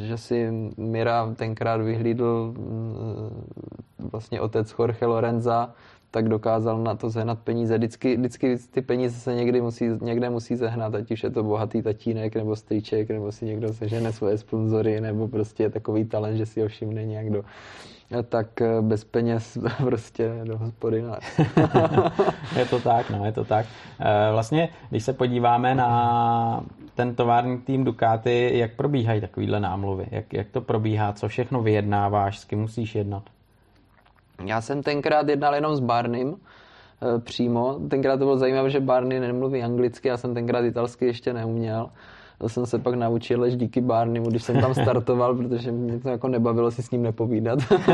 [0.06, 2.60] že si Mira tenkrát vyhlídl e,
[4.10, 5.74] vlastně otec Jorge Lorenza,
[6.10, 7.78] tak dokázal na to zehnat peníze.
[7.78, 11.82] Vždycky, vždycky ty peníze se někdy musí, někde musí zehnat, ať už je to bohatý
[11.82, 16.46] tatínek nebo strýček, nebo si někdo sežene svoje sponzory, nebo prostě je takový talent, že
[16.46, 17.44] si ho všimne někdo.
[18.28, 21.18] Tak eh, bez peněz prostě do hospody ne.
[22.58, 23.66] je to tak, no, je to tak.
[24.00, 26.64] Eh, vlastně, když se podíváme na
[26.94, 30.06] ten tovární tým Ducati, jak probíhají takovýhle námluvy?
[30.10, 31.12] Jak, jak to probíhá?
[31.12, 32.38] Co všechno vyjednáváš?
[32.38, 33.22] S kým musíš jednat?
[34.44, 37.78] Já jsem tenkrát jednal jenom s Barnym e, přímo.
[37.88, 41.90] Tenkrát to bylo zajímavé, že Barney nemluví anglicky, já jsem tenkrát italsky ještě neuměl.
[42.38, 46.08] To jsem se pak naučil až díky Barneymu, když jsem tam startoval, protože mě to
[46.08, 47.58] jako nebavilo si s ním nepovídat.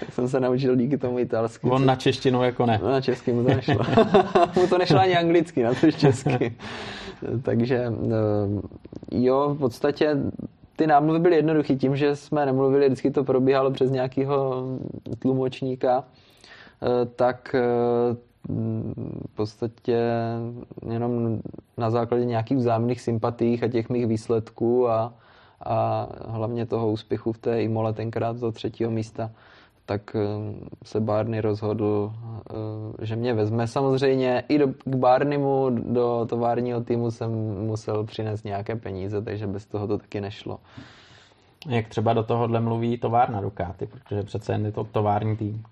[0.00, 1.70] tak jsem se naučil díky tomu italsky.
[1.70, 2.80] On na češtinu jako ne.
[2.82, 3.78] No, na česky mu to nešlo.
[4.56, 6.56] mu to nešlo ani anglicky, na to česky.
[7.42, 7.90] Takže e,
[9.12, 10.16] jo, v podstatě
[10.76, 14.64] ty námluvy byly jednoduché tím, že jsme nemluvili, vždycky to probíhalo přes nějakého
[15.18, 16.04] tlumočníka,
[16.82, 18.16] eh, tak eh,
[19.28, 20.00] v podstatě
[20.90, 21.40] jenom
[21.76, 25.14] na základě nějakých vzájemných sympatích a těch mých výsledků a,
[25.60, 29.30] a hlavně toho úspěchu v té Imole tenkrát do třetího místa,
[29.86, 30.20] tak eh,
[30.84, 33.66] se Barney rozhodl, eh, že mě vezme.
[33.66, 37.30] Samozřejmě i do, k Barneymu, do továrního týmu jsem
[37.66, 40.58] musel přinést nějaké peníze, takže bez toho to taky nešlo.
[41.68, 45.62] Jak třeba do tohohle mluví továrna Ducati, protože přece jen je to tovární tým.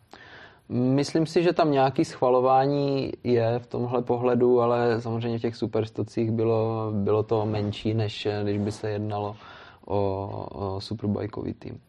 [0.69, 6.31] Myslím si, že tam nějaký schvalování je v tomhle pohledu, ale samozřejmě v těch superstocích
[6.31, 9.37] bylo, bylo to menší, než když by se jednalo
[9.87, 11.81] o, o superbajkový tým.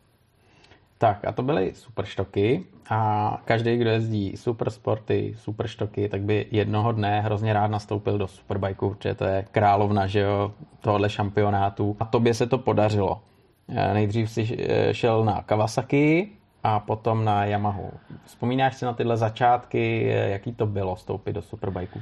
[1.03, 7.21] Tak a to byly superštoky a každý, kdo jezdí supersporty, superštoky, tak by jednoho dne
[7.21, 11.95] hrozně rád nastoupil do superbajku, protože to je královna, že jo, tohohle šampionátu.
[11.99, 13.21] A tobě se to podařilo.
[13.69, 16.29] Eh, nejdřív si eh, šel na Kawasaki
[16.63, 17.91] a potom na Yamahu.
[18.25, 22.01] Vzpomínáš si na tyhle začátky, eh, jaký to bylo stoupit do superbajku?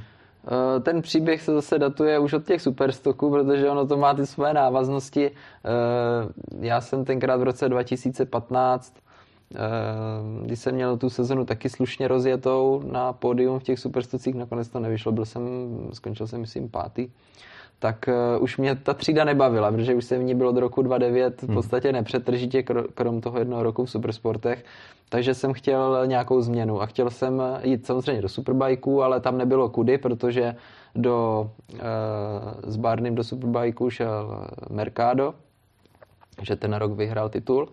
[0.82, 4.54] Ten příběh se zase datuje už od těch superstoků, protože ono to má ty své
[4.54, 5.30] návaznosti.
[6.60, 8.94] Já jsem tenkrát v roce 2015
[10.42, 14.80] když jsem měl tu sezonu taky slušně rozjetou na pódium v těch superstocích, nakonec to
[14.80, 15.42] nevyšlo, byl jsem,
[15.92, 17.08] skončil jsem myslím pátý,
[17.82, 20.82] tak uh, už mě ta třída nebavila, protože už jsem v ní byl od roku
[20.82, 21.54] 2009 v hmm.
[21.54, 22.62] podstatě nepřetržitě,
[22.94, 24.64] krom toho jednoho roku v supersportech,
[25.08, 29.68] takže jsem chtěl nějakou změnu a chtěl jsem jít samozřejmě do superbajku, ale tam nebylo
[29.68, 30.54] kudy, protože
[30.94, 31.78] do, uh,
[32.62, 35.34] s Barnym do superbajku šel Mercado,
[36.42, 37.68] že ten rok vyhrál titul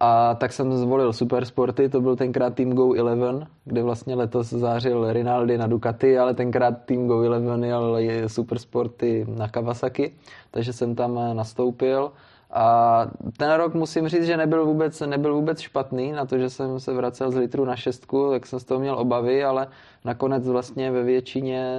[0.00, 5.12] a tak jsem zvolil Supersporty, to byl tenkrát Team Go 11, kde vlastně letos zářil
[5.12, 10.14] Rinaldi na Ducati, ale tenkrát Team Go 11 jel Supersporty na Kawasaki,
[10.50, 12.12] takže jsem tam nastoupil.
[12.50, 13.06] A
[13.36, 16.94] ten rok musím říct, že nebyl vůbec, nebyl vůbec špatný, na to, že jsem se
[16.94, 19.68] vracel z litru na šestku, tak jsem z toho měl obavy, ale
[20.04, 21.74] nakonec vlastně ve většině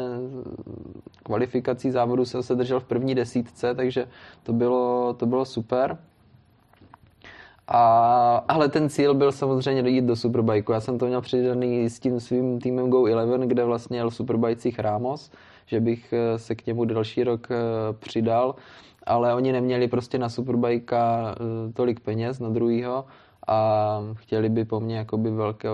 [1.23, 4.07] kvalifikací závodu jsem se držel v první desítce, takže
[4.43, 5.97] to bylo, to bylo super.
[7.67, 10.71] A, ale ten cíl byl samozřejmě jít do Superbajku.
[10.71, 14.79] Já jsem to měl přidaný s tím svým týmem Go 11, kde vlastně jel Superbajcích
[14.79, 15.31] Ramos,
[15.65, 17.55] že bych eh, se k němu další rok eh,
[17.99, 18.55] přidal,
[19.05, 23.05] ale oni neměli prostě na Superbajka eh, tolik peněz na druhýho
[23.47, 25.67] a chtěli by po mně jakoby velký,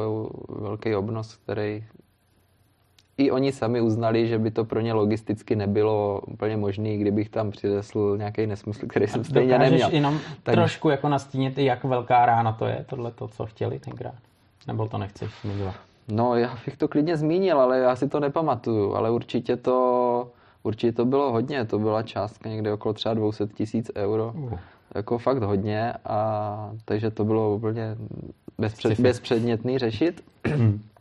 [0.50, 1.84] velký obnos, který
[3.18, 7.52] i oni sami uznali, že by to pro ně logisticky nebylo úplně možné, kdybych tam
[7.52, 9.90] přidesl nějaký nesmysl, který jsem stejně neměl.
[9.92, 10.56] jenom tak...
[10.56, 14.16] trošku jako nastínit, jak velká rána to je, tohle to, co chtěli tenkrát?
[14.68, 15.76] Nebo to nechceš zmiňovat?
[16.08, 20.32] No, já bych to klidně zmínil, ale já si to nepamatuju, ale určitě to,
[20.64, 24.34] určitě to bylo hodně, to byla částka někde okolo třeba 200 tisíc euro.
[24.36, 24.60] Uh.
[24.96, 27.96] Jako fakt hodně, a takže to bylo úplně
[28.58, 30.24] bezpřed, bezpředmětný řešit.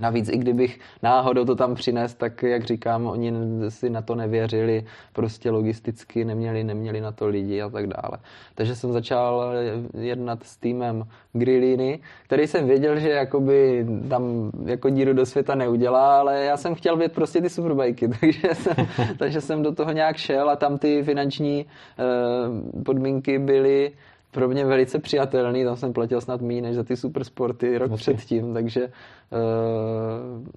[0.00, 3.32] Navíc i kdybych náhodou to tam přines, tak jak říkám, oni
[3.68, 8.18] si na to nevěřili, prostě logisticky neměli, neměli na to lidi a tak dále.
[8.54, 9.52] Takže jsem začal
[9.98, 16.18] jednat s týmem Grillini, který jsem věděl, že jakoby tam jako díru do světa neudělá,
[16.20, 18.74] ale já jsem chtěl být prostě ty superbajky, takže jsem,
[19.18, 23.92] takže jsem do toho nějak šel a tam ty finanční uh, podmínky byly
[24.34, 27.96] pro mě velice přijatelný, tam jsem platil snad méně než za ty supersporty rok okay.
[27.96, 28.88] předtím, takže
[29.30, 30.48] uh,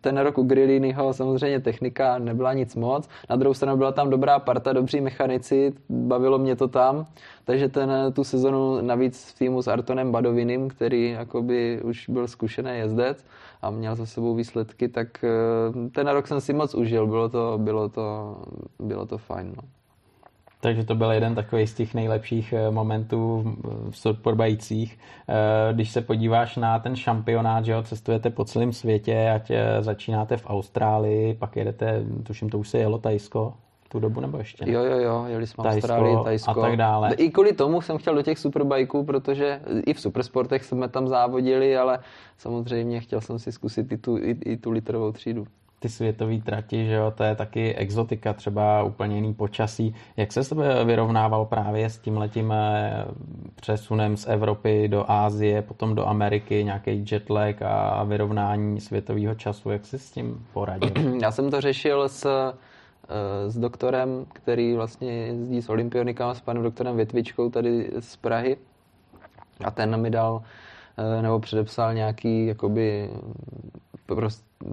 [0.00, 3.08] ten rok u Grilliniho samozřejmě technika nebyla nic moc.
[3.30, 7.06] Na druhou stranu byla tam dobrá parta, dobří mechanici, bavilo mě to tam.
[7.44, 12.70] Takže ten, tu sezonu navíc v týmu s Artonem Badovinem, který jakoby už byl zkušený
[12.78, 13.24] jezdec
[13.62, 17.58] a měl za sebou výsledky, tak eh, ten rok jsem si moc užil, bylo to,
[17.62, 18.36] bylo to,
[18.78, 19.52] bylo to fajn.
[19.56, 19.77] No.
[20.60, 23.54] Takže to byl jeden takový z těch nejlepších eh, momentů
[23.90, 24.98] v Surporbajících.
[25.28, 29.82] Eh, když se podíváš na ten šampionát, že jo, cestujete po celém světě, ať eh,
[29.82, 33.54] začínáte v Austrálii, pak jedete, tuším, to už se jelo Tajsko,
[33.88, 34.72] tu dobu nebo ještě ne?
[34.72, 36.50] Jo, jo, jo, jeli jsme Tajsko Austrálii, Tajsko.
[36.50, 37.14] A tak dále.
[37.14, 41.76] I kvůli tomu jsem chtěl do těch superbajků, protože i v supersportech jsme tam závodili,
[41.76, 41.98] ale
[42.38, 45.46] samozřejmě chtěl jsem si zkusit i tu, i, i tu litrovou třídu
[45.78, 49.94] ty světové trati, že jo, to je taky exotika, třeba úplně jiný počasí.
[50.16, 53.04] Jak se sebe vyrovnával právě s tím letím eh,
[53.54, 59.86] přesunem z Evropy do Ázie, potom do Ameriky, nějaký jetlag a vyrovnání světového času, jak
[59.86, 60.90] se s tím poradil?
[61.22, 66.62] Já jsem to řešil s, eh, s doktorem, který vlastně jezdí s olympionikama, s panem
[66.62, 68.56] doktorem Větvičkou tady z Prahy
[69.64, 70.42] a ten mi dal
[70.96, 73.10] eh, nebo předepsal nějaký jakoby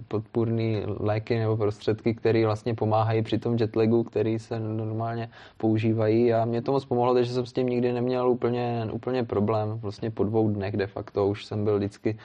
[0.08, 6.45] podpůrný léky nebo prostředky, které vlastně pomáhají při tom jetlagu, který se normálně používají a
[6.45, 9.80] mě to moc pomohlo, takže jsem s tím nikdy neměl úplně, úplně problém.
[9.82, 12.17] Vlastně po dvou dnech de facto už jsem byl vždycky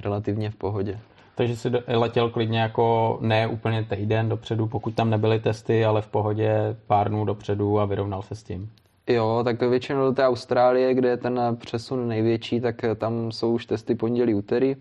[0.00, 0.98] relativně v pohodě.
[1.34, 6.08] Takže si letěl klidně jako ne úplně týden dopředu, pokud tam nebyly testy, ale v
[6.08, 8.70] pohodě pár dnů dopředu a vyrovnal se s tím.
[9.08, 13.66] Jo, tak většinou do té Austrálie, kde je ten přesun největší, tak tam jsou už
[13.66, 14.76] testy pondělí, úterý.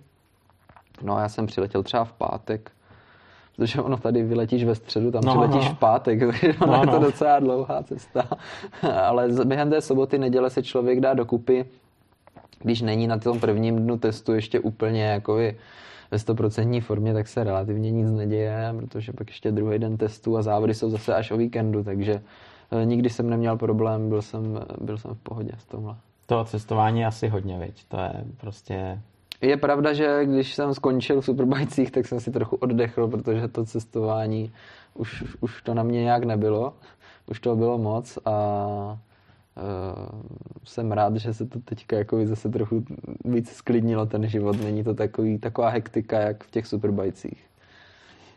[1.01, 2.71] No a já jsem přiletěl třeba v pátek,
[3.55, 5.75] protože ono tady vyletíš ve středu, tam no, přiletíš no.
[5.75, 6.99] v pátek, takže ono no, je to no.
[6.99, 8.27] docela dlouhá cesta.
[9.05, 11.65] Ale během té soboty, neděle se člověk dá dokupy,
[12.60, 15.36] když není na tom prvním dnu testu ještě úplně jako
[16.12, 20.41] ve 100% formě, tak se relativně nic neděje, protože pak ještě druhý den testu a
[20.41, 22.21] závody jsou zase až o víkendu, takže
[22.71, 25.95] eh, nikdy jsem neměl problém, byl jsem, byl jsem v pohodě s tomhle.
[26.25, 27.84] To cestování asi hodně, viď?
[27.88, 29.01] To je prostě...
[29.41, 33.65] Je pravda, že když jsem skončil v Superbajcích, tak jsem si trochu oddechl, protože to
[33.65, 34.52] cestování
[34.93, 36.74] už, už to na mě nějak nebylo.
[37.28, 38.32] Už to bylo moc a
[39.56, 40.19] uh,
[40.63, 42.86] jsem rád, že se to teďka jako zase trochu
[43.26, 44.63] víc sklidnilo ten život.
[44.63, 47.43] Není to takový, taková hektika, jak v těch Superbajcích.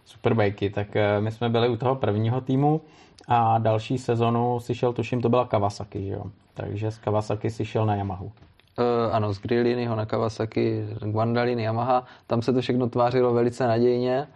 [0.05, 2.81] Superbajky, tak uh, my jsme byli u toho prvního týmu
[3.29, 6.25] a další sezonu si šel, tuším, to byla Kawasaki, že jo?
[6.55, 8.33] Takže z Kawasaki si šel na Yamahu.
[8.79, 12.05] Uh, ano, z Grilliniho na Kawasaki, Guandalini, Yamaha.
[12.27, 14.29] Tam se to všechno tvářilo velice nadějně.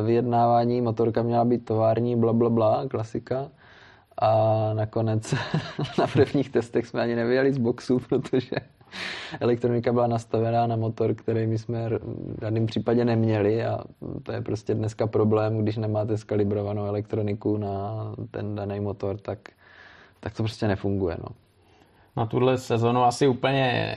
[0.00, 3.48] Uh, vyjednávání, motorka měla být tovární, bla, bla, bla, klasika.
[4.18, 4.30] A
[4.74, 5.34] nakonec
[5.98, 8.56] na prvních testech jsme ani nevyjeli z boxu, protože
[9.40, 13.78] elektronika byla nastavená na motor, který my jsme v žádném případě neměli a
[14.22, 19.38] to je prostě dneska problém, když nemáte skalibrovanou elektroniku na ten daný motor, tak,
[20.20, 21.16] tak to prostě nefunguje.
[21.20, 21.47] No
[22.16, 23.94] na tuhle sezonu asi úplně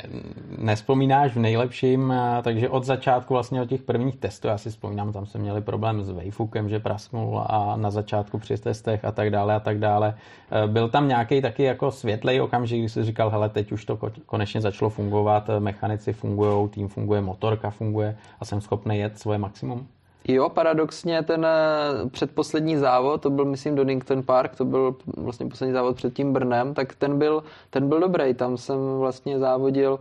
[0.57, 5.25] nespomínáš v nejlepším, takže od začátku vlastně od těch prvních testů, já si vzpomínám, tam
[5.25, 9.55] jsme měli problém s Wayfukem, že prasknul a na začátku při testech a tak dále
[9.55, 10.15] a tak dále.
[10.63, 13.99] E, byl tam nějaký taky jako světlej okamžik, kdy jsi říkal, hele, teď už to
[14.25, 19.87] konečně začalo fungovat, mechanici fungují, tým funguje, motorka funguje a jsem schopný jet svoje maximum?
[20.27, 25.73] Jo, paradoxně ten eh, předposlední závod, to byl myslím Donington Park, to byl vlastně poslední
[25.73, 28.33] závod před tím Brnem, tak ten byl, ten byl dobrý.
[28.33, 29.99] Tam jsem vlastně závodil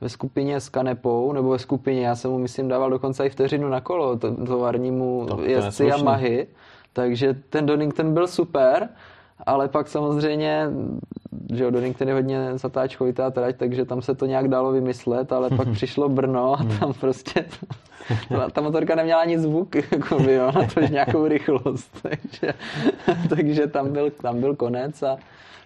[0.00, 3.68] ve skupině s Kanepou, nebo ve skupině, já jsem mu myslím dával dokonce i vteřinu
[3.68, 6.46] na kolo továrnímu to, to jezdci Yamahy,
[6.92, 8.88] takže ten Donington byl super,
[9.46, 10.66] ale pak samozřejmě,
[11.54, 15.68] že Donington je hodně zatáčkovitá trať, takže tam se to nějak dalo vymyslet, ale pak
[15.72, 16.78] přišlo Brno a hmm.
[16.78, 17.44] tam prostě
[18.52, 22.54] ta motorka neměla ani zvuk, jako by, jo, na to nějakou rychlost, takže,
[23.28, 25.16] takže tam, byl, tam byl konec a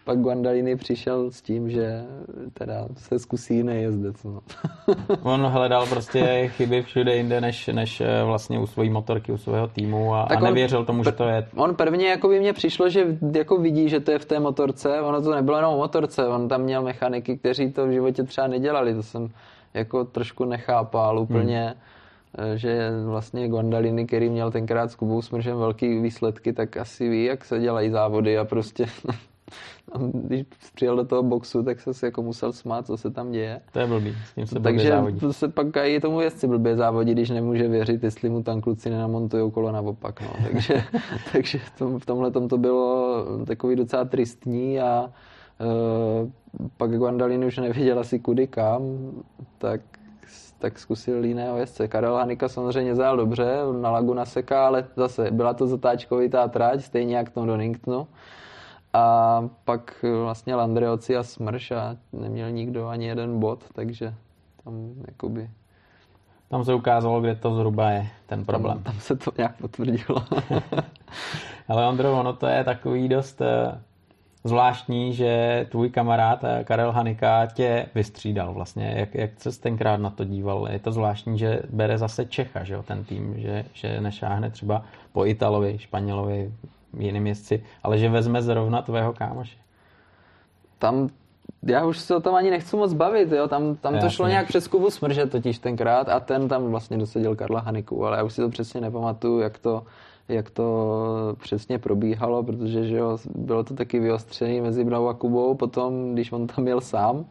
[0.07, 2.05] pak Guandalini přišel s tím, že
[2.55, 4.25] teda se zkusí jiný jezdec.
[4.25, 4.40] No.
[5.23, 9.69] On hledal prostě chyby všude jinde, než, než eh, vlastně u svojí motorky, u svého
[9.69, 11.47] týmu a, a nevěřil tomu, že to je.
[11.57, 15.01] On prvně jako by mně přišlo, že jako vidí, že to je v té motorce.
[15.01, 18.95] Ono to nebylo jenom motorce, on tam měl mechaniky, kteří to v životě třeba nedělali.
[18.95, 19.29] To jsem
[19.75, 21.62] jako trošku nechápal úplně.
[21.62, 21.81] Hmm
[22.38, 27.25] Eh, že vlastně Gondaliny, který měl tenkrát s Kubou Smržem velký výsledky, tak asi ví,
[27.25, 28.87] jak se dělají závody a prostě
[30.13, 33.61] když přijel do toho boxu, tak se jako musel smát, co se tam děje.
[33.73, 35.33] To je blbý, s tím se Takže závodí.
[35.33, 39.53] se pak i tomu jezdci blbě závodí, když nemůže věřit, jestli mu tam kluci nenamontují
[39.53, 40.21] kolo naopak.
[40.21, 40.29] No.
[40.53, 40.85] Takže,
[41.33, 41.59] takže
[41.99, 45.11] v tomhle to bylo takový docela tristní a
[45.61, 46.31] uh,
[46.77, 48.83] pak Guandalin už nevěděl asi kudy kam,
[49.59, 49.81] tak
[50.59, 51.89] tak zkusil jiného jezdce.
[51.89, 57.17] Karel Hanika samozřejmě zajel dobře na Laguna Seca, ale zase byla to zatáčkovitá tráť, stejně
[57.17, 58.07] jak to Doningtonu.
[58.97, 64.15] A pak vlastně Landreoci a Smrš a neměl nikdo ani jeden bod, takže
[64.65, 64.75] tam
[65.07, 65.51] jakoby...
[66.49, 68.83] Tam se ukázalo, kde to zhruba je, ten problém.
[68.83, 70.25] Tam, tam se to nějak potvrdilo.
[71.69, 73.81] Ale Ondro, ono to je takový dost eh,
[74.45, 78.95] zvláštní, že tvůj kamarád eh, Karel Hanika tě vystřídal vlastně.
[78.97, 80.69] Jak, jak se tenkrát na to díval?
[80.71, 84.83] Je to zvláštní, že bere zase Čecha, že jo, ten tým, že, že nešáhne třeba
[85.13, 86.53] po Italovi, Španělovi,
[86.99, 89.59] jiným jezdci, ale že vezme zrovna tvého kámoše.
[90.79, 91.09] Tam
[91.63, 93.49] já už se o tom ani nechci moc bavit, jo.
[93.49, 97.37] Tam, tam to šlo nějak přes Kubu Smrže totiž tenkrát a ten tam vlastně dosadil
[97.37, 99.83] Karla Haniku, ale já už si to přesně nepamatuju, jak to,
[100.29, 105.55] jak to přesně probíhalo, protože že jo, bylo to taky vyostřené mezi Mnou a Kubou,
[105.55, 107.25] potom, když on tam měl sám,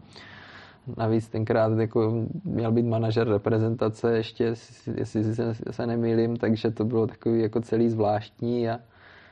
[0.97, 4.54] Navíc tenkrát jako měl být manažer reprezentace, ještě,
[4.95, 8.80] jestli se, se nemýlím, takže to bylo takový jako celý zvláštní a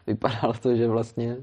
[0.08, 1.38] vypadalo to, že vlastně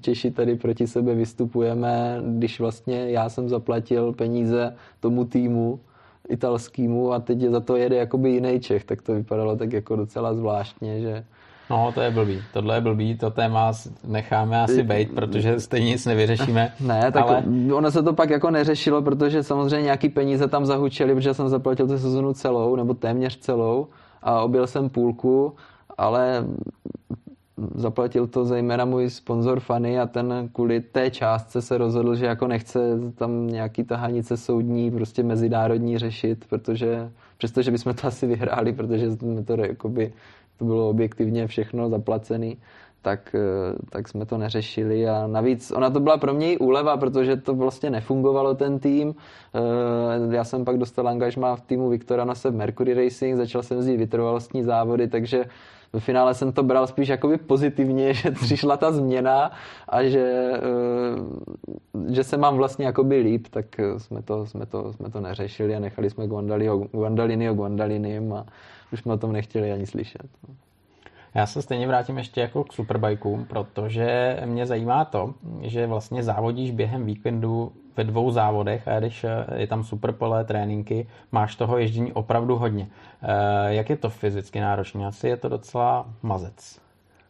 [0.00, 5.80] Češi tady proti sebe vystupujeme, když vlastně já jsem zaplatil peníze tomu týmu
[6.28, 9.96] italskému a teď je za to jede jakoby jiný Čech, tak to vypadalo tak jako
[9.96, 11.24] docela zvláštně, že
[11.70, 12.42] No, to je blbý.
[12.52, 13.72] Tohle je blbý, to téma
[14.04, 16.72] necháme asi bejt, protože stejně nic nevyřešíme.
[16.80, 17.44] Ne, tak ale...
[17.74, 21.86] ono se to pak jako neřešilo, protože samozřejmě nějaký peníze tam zahučeli, protože jsem zaplatil
[21.86, 23.86] tu sezonu celou, nebo téměř celou
[24.22, 25.54] a objel jsem půlku,
[25.98, 26.44] ale
[27.74, 32.46] zaplatil to zejména můj sponzor Fanny a ten kvůli té částce se rozhodl, že jako
[32.46, 32.80] nechce
[33.14, 39.44] tam nějaký tahanice soudní, prostě mezinárodní řešit, protože přestože bychom to asi vyhráli, protože jsme
[39.44, 40.12] to jakoby
[40.58, 42.56] to bylo objektivně všechno zaplacený,
[43.02, 46.96] tak, eh, tak jsme to neřešili a navíc ona to byla pro mě i úleva,
[46.96, 49.14] protože to vlastně nefungovalo ten tým.
[49.54, 53.76] Eh, já jsem pak dostal angažmá v týmu Viktora na v Mercury Racing, začal jsem
[53.76, 55.44] jezdit vytrvalostní závody, takže
[55.94, 59.52] ve finále jsem to bral spíš jakoby pozitivně, že přišla ta změna
[59.88, 63.66] a že, eh, že se mám vlastně jakoby líp, tak
[63.98, 66.26] jsme to, jsme to, jsme to neřešili a nechali jsme
[66.92, 68.46] Guandalini o Guandalinim a
[68.92, 70.26] už jsme o tom nechtěli ani slyšet.
[71.34, 76.70] Já se stejně vrátím ještě jako k superbajkům, protože mě zajímá to, že vlastně závodíš
[76.70, 82.12] během víkendu ve dvou závodech a když eh, je tam superpole, tréninky, máš toho ježdění
[82.12, 82.88] opravdu hodně.
[83.22, 85.06] Eh, jak je to fyzicky náročné?
[85.06, 86.78] Asi je to docela mazec.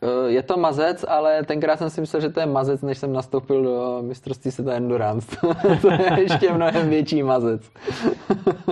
[0.02, 3.12] Eh, je to mazec, ale tenkrát jsem si myslel, že to je mazec, než jsem
[3.12, 5.36] nastoupil do mistrovství světa Endurance.
[5.82, 7.70] to je ještě mnohem větší mazec.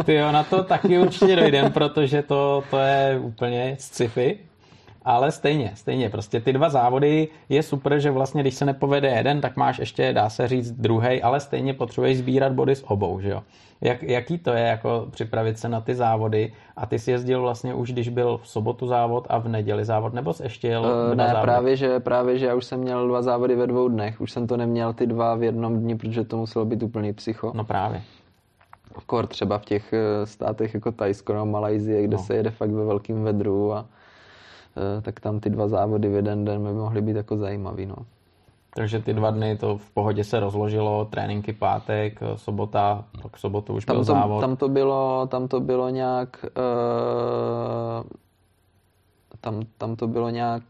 [0.04, 4.38] Ty jo, na to taky určitě dojdem, protože to, to je úplně sci-fi
[5.05, 9.40] ale stejně, stejně, prostě ty dva závody je super, že vlastně když se nepovede jeden,
[9.40, 13.28] tak máš ještě, dá se říct, druhý, ale stejně potřebuješ sbírat body s obou, že
[13.28, 13.42] jo.
[13.80, 17.74] Jak, jaký to je jako připravit se na ty závody a ty jsi jezdil vlastně
[17.74, 21.14] už, když byl v sobotu závod a v neděli závod, nebo jsi ještě jel uh,
[21.14, 21.42] Ne, závody?
[21.42, 24.46] právě že, právě, že já už jsem měl dva závody ve dvou dnech, už jsem
[24.46, 27.53] to neměl ty dva v jednom dni, protože to muselo být úplný psycho.
[27.55, 28.03] No právě.
[29.07, 32.22] Kor třeba v těch eh, státech jako Tajsko nebo Malajzie, kde no.
[32.22, 33.86] se jede fakt ve velkým vedru a
[35.02, 37.86] tak tam ty dva závody v jeden den by mohly být jako zajímavý.
[37.86, 37.96] No.
[38.74, 43.74] Takže ty dva dny to v pohodě se rozložilo, tréninky pátek, eh, sobota, pak sobotu
[43.74, 44.40] už tam byl to, závod.
[44.40, 48.04] Tam to bylo, tam to bylo nějak, uh,
[49.40, 50.62] tam, tam to bylo nějak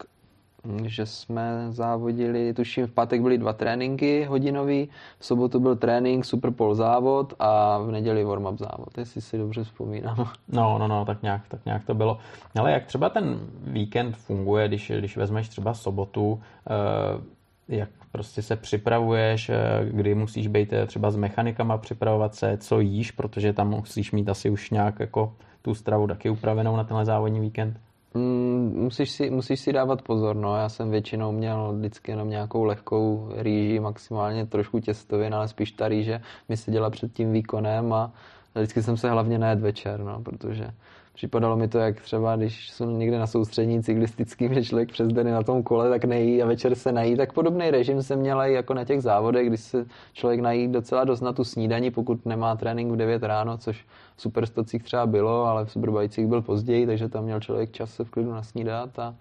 [0.84, 4.88] že jsme závodili, tuším v pátek byly dva tréninky hodinový,
[5.18, 10.16] v sobotu byl trénink, Superpol závod a v neděli warm-up závod, jestli si dobře vzpomínám.
[10.48, 12.18] No, no, no, tak nějak, tak nějak to bylo.
[12.58, 16.40] Ale jak třeba ten víkend funguje, když, když vezmeš třeba sobotu,
[16.70, 17.22] eh,
[17.68, 19.56] jak prostě se připravuješ, eh,
[19.90, 24.28] kdy musíš být eh, třeba s mechanikama připravovat se, co jíš, protože tam musíš mít
[24.28, 27.80] asi už nějak jako tu stravu taky upravenou na tenhle závodní víkend?
[28.14, 30.56] Mm, musíš, si, musíš si dávat pozor, no.
[30.56, 35.88] Já jsem většinou měl vždycky jenom nějakou lehkou rýži, maximálně trošku těstovin, ale spíš ta
[35.88, 38.12] rýže mi se dělá před tím výkonem a
[38.54, 40.66] vždycky jsem se hlavně najet večer, no, protože
[41.14, 45.30] Připadalo mi to, jak třeba, když jsou někde na soustřední cyklistickým, že člověk přes den
[45.30, 47.16] na tom kole, tak nejí a večer se nají.
[47.16, 51.04] Tak podobný režim jsem měla i jako na těch závodech, když se člověk nají docela
[51.04, 53.86] dost na tu snídaní, pokud nemá trénink v 9 ráno, což
[54.16, 58.04] v superstocích třeba bylo, ale v superbajcích byl později, takže tam měl člověk čas se
[58.04, 59.14] v klidu nasnídat a,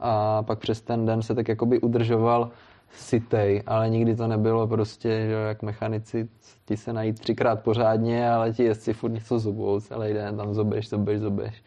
[0.00, 2.50] a pak přes ten den se tak jakoby udržoval
[2.92, 6.28] sitej, ale nikdy to nebylo prostě, že jak mechanici
[6.64, 10.88] ti se najít třikrát pořádně, ale ti jezdci furt něco zubou celý den, tam zobeš,
[10.88, 11.62] zobeš, zobeš.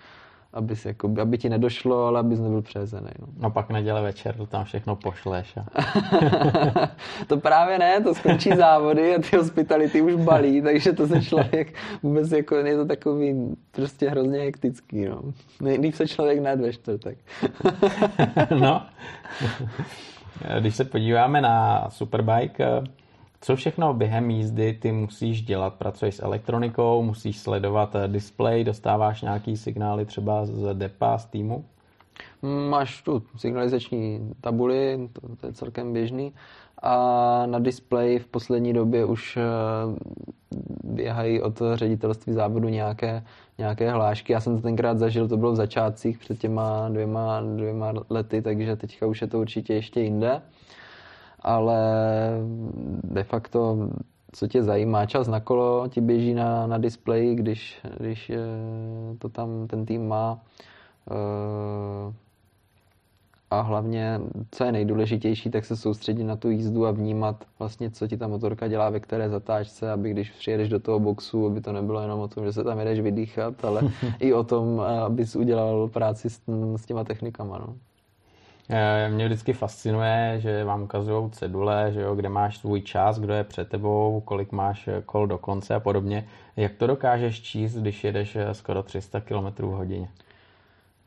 [0.53, 3.09] Aby, si, jako, aby ti nedošlo, ale abys nebyl přezený.
[3.19, 3.27] No.
[3.37, 5.57] no pak neděle večer to tam všechno pošleš.
[5.57, 5.65] A...
[7.27, 11.73] to právě ne, to skončí závody a ty hospitality už balí, takže to se člověk
[12.03, 15.05] vůbec jako, je to takový prostě hrozně hektický.
[15.05, 15.21] No.
[15.61, 17.17] Nejlíp se člověk nadve čtvrtek.
[18.59, 18.85] no.
[20.59, 22.83] Když se podíváme na Superbike,
[23.41, 25.73] co všechno během jízdy ty musíš dělat?
[25.73, 31.65] Pracuješ s elektronikou, musíš sledovat display, dostáváš nějaký signály třeba z depa, z týmu?
[32.69, 36.33] Máš tu signalizační tabuli, to, to je celkem běžný.
[36.83, 39.41] A na displeji v poslední době už eh,
[40.83, 43.23] běhají od ředitelství závodu nějaké,
[43.57, 44.33] nějaké hlášky.
[44.33, 48.75] Já jsem to tenkrát zažil, to bylo v začátcích před těma dvěma, dvěma lety, takže
[48.75, 50.41] teďka už je to určitě ještě jinde.
[51.39, 51.79] Ale
[53.03, 53.89] de facto,
[54.31, 58.37] co tě zajímá, čas na kolo ti běží na, na displeji, když, když eh,
[59.19, 60.39] to tam ten tým má.
[63.53, 64.19] A hlavně,
[64.51, 68.27] co je nejdůležitější, tak se soustředit na tu jízdu a vnímat vlastně, co ti ta
[68.27, 72.19] motorka dělá, ve které zatáčce, aby když přijedeš do toho boxu, aby to nebylo jenom
[72.19, 73.81] o tom, že se tam jedeš vydýchat, ale
[74.19, 76.41] i o tom, abys udělal práci s,
[76.75, 77.57] s těma technikama.
[77.57, 77.75] No.
[78.69, 83.33] Eh, mě vždycky fascinuje, že vám ukazují cedule, že jo, kde máš svůj čas, kdo
[83.33, 86.27] je před tebou, kolik máš kol do konce a podobně.
[86.57, 90.09] Jak to dokážeš číst, když jedeš eh, skoro 300 km v hodině?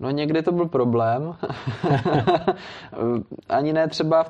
[0.01, 1.35] No někdy to byl problém.
[3.49, 4.27] Ani ne třeba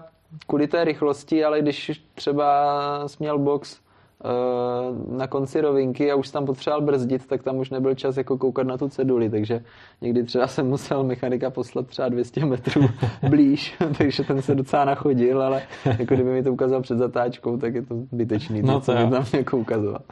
[0.47, 3.81] kvůli té rychlosti, ale když třeba směl box
[4.25, 8.39] eh, na konci rovinky a už tam potřeboval brzdit, tak tam už nebyl čas jako
[8.39, 9.65] koukat na tu ceduli, takže
[10.01, 12.83] někdy třeba jsem musel mechanika poslat třeba 200 metrů
[13.29, 15.63] blíž, takže ten se docela nachodil, ale
[15.99, 19.25] jako kdyby mi to ukázal před zatáčkou, tak je to zbytečný, no, to, co tam
[19.33, 20.03] jako ukazoval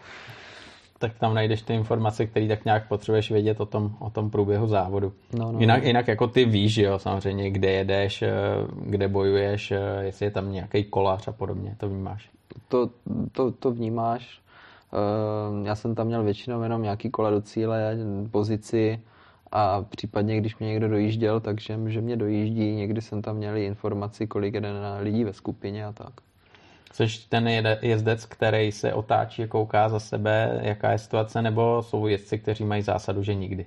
[1.05, 4.67] tak tam najdeš ty informace, které tak nějak potřebuješ vědět o tom, o tom průběhu
[4.67, 5.13] závodu.
[5.39, 5.87] No, no, jinak, no.
[5.87, 8.33] jinak jako ty víš, jo, samozřejmě, kde jedeš, eh,
[8.81, 12.31] kde bojuješ, eh, jestli je tam nějaký kolář a podobně, to vnímáš.
[12.69, 12.91] To,
[13.33, 14.41] to, to vnímáš.
[14.93, 17.97] Eh, Já jsem tam měl většinou jenom nějaký kola do cíle,
[18.31, 19.01] pozici
[19.53, 24.27] a případně, když mě někdo dojížděl, takže že mě dojíždí, někdy jsem tam měl informaci,
[24.27, 26.24] kolik jede na lidí ve skupině a tak.
[26.95, 27.49] Jsi ten
[27.83, 32.65] jezdec, který se otáčí a kouká za sebe, jaká je situace, nebo jsou jezdci, kteří
[32.65, 33.67] mají zásadu, že nikdy?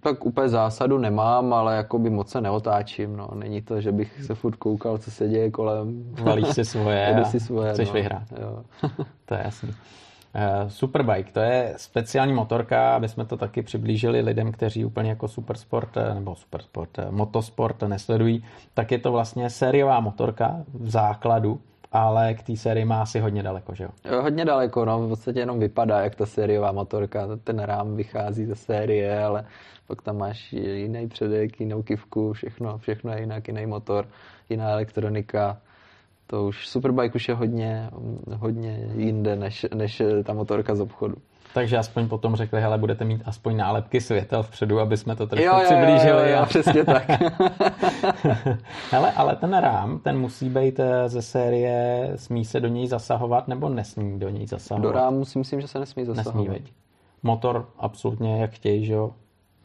[0.00, 3.16] Tak úplně zásadu nemám, ale jakoby moc se neotáčím.
[3.16, 3.28] No.
[3.34, 6.14] Není to, že bych se furt koukal, co se děje kolem.
[6.22, 7.94] Valíš si svoje a si svoje, chceš no.
[7.94, 8.32] vyhrát.
[8.40, 8.64] Jo.
[9.24, 9.68] To je jasný.
[9.68, 15.28] Uh, Superbike, to je speciální motorka, aby jsme to taky přiblížili lidem, kteří úplně jako
[15.28, 18.44] supersport, eh, nebo supersport, eh, motosport nesledují,
[18.74, 21.60] tak je to vlastně sériová motorka v základu,
[21.94, 24.20] ale k té sérii má asi hodně daleko, že jo?
[24.20, 28.54] Hodně daleko, no, v podstatě jenom vypadá jak ta sériová motorka, ten rám vychází ze
[28.54, 29.44] série, ale
[29.86, 34.08] pak tam máš jiný předek, jinou kivku, všechno, všechno je jinak, jiný motor,
[34.48, 35.58] jiná elektronika.
[36.26, 37.90] To už Superbike už je hodně,
[38.26, 41.14] hodně jinde než, než ta motorka z obchodu.
[41.54, 45.44] Takže aspoň potom řekli, hele, budete mít aspoň nálepky světel vpředu, aby jsme to trošku
[45.46, 46.30] Jo, jo, jo, přiblížili.
[46.30, 47.04] jo, jo, a- přesně tak.
[48.90, 53.48] Hele, ale ten rám, ten musí být eh, ze série, smí se do něj zasahovat,
[53.48, 54.82] nebo nesmí do něj zasahovat?
[54.88, 56.34] Do rámu si myslím, že se nesmí zasahovat.
[56.42, 56.72] Nesmí, veď.
[57.22, 59.10] Motor absolutně jak chtějí, že jo?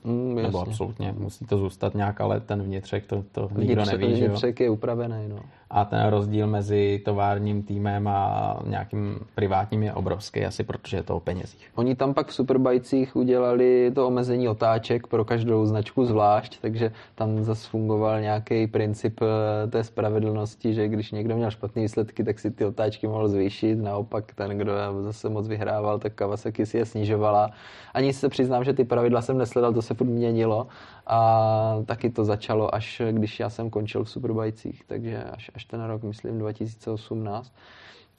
[0.03, 0.71] Mm, Nebo jasně.
[0.71, 4.29] absolutně, musí to zůstat nějak, ale ten vnitřek, to, to nikdo Vnitřek, neví, že jo?
[4.29, 5.39] vnitřek je upravený, no.
[5.69, 11.15] A ten rozdíl mezi továrním týmem a nějakým privátním je obrovský, asi protože je to
[11.15, 11.71] o penězích.
[11.75, 17.43] Oni tam pak v Superbajcích udělali to omezení otáček pro každou značku zvlášť, takže tam
[17.43, 22.51] zase fungoval nějaký princip eh, té spravedlnosti, že když někdo měl špatné výsledky, tak si
[22.51, 27.51] ty otáčky mohl zvýšit, naopak ten, kdo zase moc vyhrával, tak Kawasaki si je snižovala.
[27.93, 30.67] Ani se přiznám, že ty pravidla jsem nesledal, to se furt měnilo
[31.07, 35.83] a taky to začalo až když já jsem končil v Superbajcích, takže až, až ten
[35.83, 37.53] rok, myslím 2018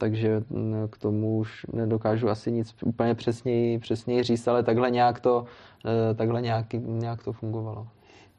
[0.01, 5.20] takže mm, k tomu už nedokážu asi nic úplně přesněji, přesněji říct, ale takhle nějak
[5.20, 5.45] to,
[5.86, 7.86] eh, takhle nějak, nějak to fungovalo.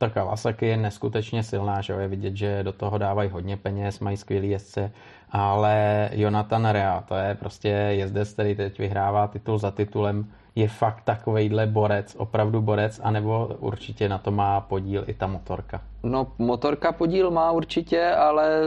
[0.01, 4.17] Ta Kawasaki je neskutečně silná, že je vidět, že do toho dávají hodně peněz, mají
[4.17, 4.91] skvělý jezdce,
[5.31, 10.25] ale Jonathan Rea, to je prostě jezdec, který teď vyhrává titul za titulem,
[10.55, 15.81] je fakt takovejhle borec, opravdu borec, anebo určitě na to má podíl i ta motorka.
[16.03, 18.61] No, motorka podíl má určitě, ale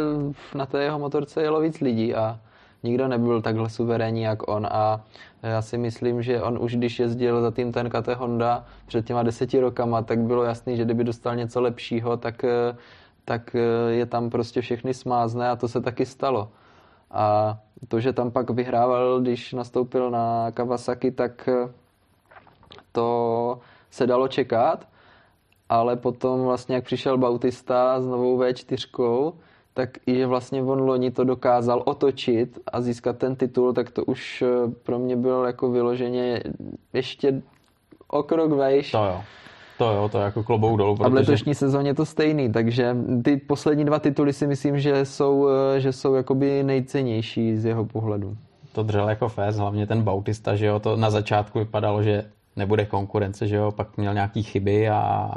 [0.55, 2.39] na té jeho motorce jelo víc lidí a
[2.85, 5.05] nikdo nebyl takhle suverénní jak on a
[5.43, 9.61] já si myslím, že on už když jezdil za tým TNKT Honda před těma deseti
[9.61, 12.77] rokama, tak bylo jasný, že kdyby dostal něco lepšího, tak, eh,
[13.25, 16.49] tak eh, je tam prostě všechny smázne a to se taky stalo.
[17.11, 17.57] A
[17.89, 21.49] to, že tam pak vyhrával, když nastoupil na Kawasaki, tak
[22.93, 23.59] to
[23.91, 24.89] se dalo čekat,
[25.69, 29.33] ale potom vlastně, jak přišel Bautista s novou V4,
[29.75, 34.05] tak i že vlastně on loni to dokázal otočit a získat ten titul, tak to
[34.05, 36.43] už eh, pro mě bylo jako vyloženě
[36.93, 37.43] ještě
[38.09, 38.91] o krok vejš.
[38.91, 39.21] To jo.
[39.79, 42.97] To jo, to je jako klobouk dolů, A v protože letošní sezóně to stejný, takže
[43.25, 47.85] ty poslední dva tituly si myslím, že jsou, eh, že jsou jakoby nejcennější z jeho
[47.85, 48.37] pohledu.
[48.73, 52.25] to dřel jako fés, hlavně ten Bautista, že jo, to na začátku vypadalo, že
[52.57, 55.31] nebude konkurence, že jo, pak měl nějaký chyby, a,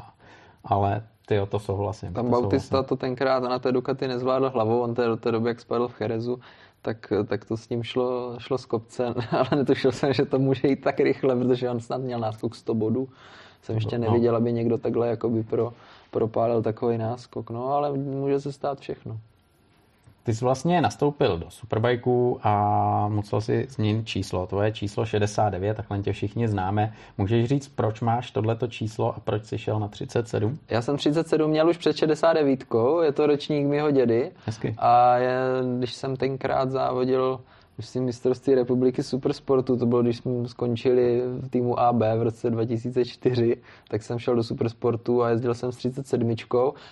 [0.66, 2.14] ale ty to souhlasím.
[2.14, 2.88] Tam to Bautista souhlasím.
[2.90, 5.94] to tenkrát na té Ducati nezvládl hlavou, on té, do té doby, jak spadl v
[5.94, 6.40] Cherezu,
[6.82, 10.68] tak, tak to s ním šlo, šlo z kopce, ale netušil jsem, že to může
[10.68, 13.10] jít tak rychle, protože on snad měl náskok 100 bodů.
[13.62, 14.06] Jsem ještě No.
[14.08, 15.74] neviděl, aby někdo takhle jakoby pro,
[16.12, 19.18] propálil takový náskok, no ale může se stát všechno.
[20.28, 24.48] Ty jsi vlastně nastoupil do Superbajku a musel si změnit číslo.
[24.48, 26.94] Tvoje číslo 69, takhle tě všichni známe.
[27.18, 30.60] Můžeš říct, proč máš tohleto číslo a proč jsi šel na 37?
[30.70, 32.66] Já jsem 37 měl už před 69,
[33.04, 34.32] je to ročník mého dědy.
[34.46, 34.76] Hezky.
[34.78, 35.38] A je,
[35.78, 37.40] když jsem tenkrát závodil
[37.78, 43.58] myslím mistrovství republiky supersportu, to bylo, když jsme skončili v týmu AB v roce 2004,
[43.90, 46.36] tak jsem šel do supersportu a jezdil jsem s 37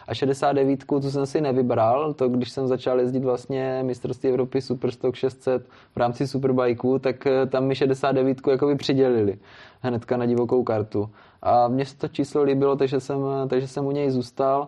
[0.08, 5.16] a 69 tu jsem si nevybral, to když jsem začal jezdit vlastně mistrovství Evropy Superstock
[5.16, 9.38] 600 v rámci Superbajku, tak eh, tam mi 69 jakoby přidělili
[9.82, 11.10] hnedka na divokou kartu.
[11.42, 14.68] A mně se to číslo líbilo, takže jsem, takže jsem u něj zůstal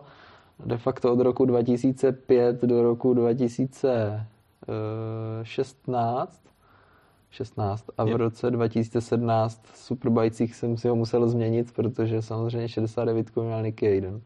[0.66, 4.37] de facto od roku 2005 do roku 2016.
[7.30, 7.90] 16.
[7.98, 8.16] A v Je.
[8.16, 14.20] roce 2017 v Superbajcích jsem si ho musel změnit, protože samozřejmě 69 měl Nicky Hayden.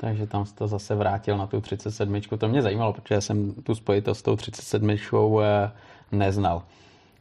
[0.00, 2.20] Takže tam jsi to zase vrátil na tu 37.
[2.38, 4.96] To mě zajímalo, protože jsem tu spojitost s tou 37.
[5.42, 5.72] eh,
[6.12, 6.62] neznal.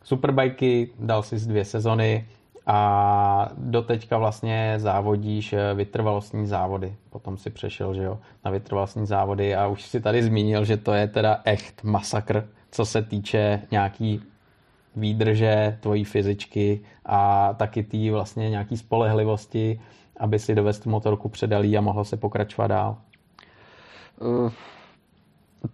[0.04, 2.28] Superbajky, dal si dvě sezony.
[2.68, 6.96] A doteďka vlastně závodíš eh, vytrvalostní závody.
[7.10, 10.94] Potom si přešel, že jo, na vytrvalostní závody a už si tady zmínil, že to
[10.94, 14.22] je teda echt masakr, co se týče nějaký
[14.96, 19.82] výdrže tvojí fyzičky a taky tý vlastně nějaký spolehlivosti,
[20.18, 22.98] aby si dovést tu motorku předalí a mohlo se pokračovat dál.
[24.22, 24.52] Uh,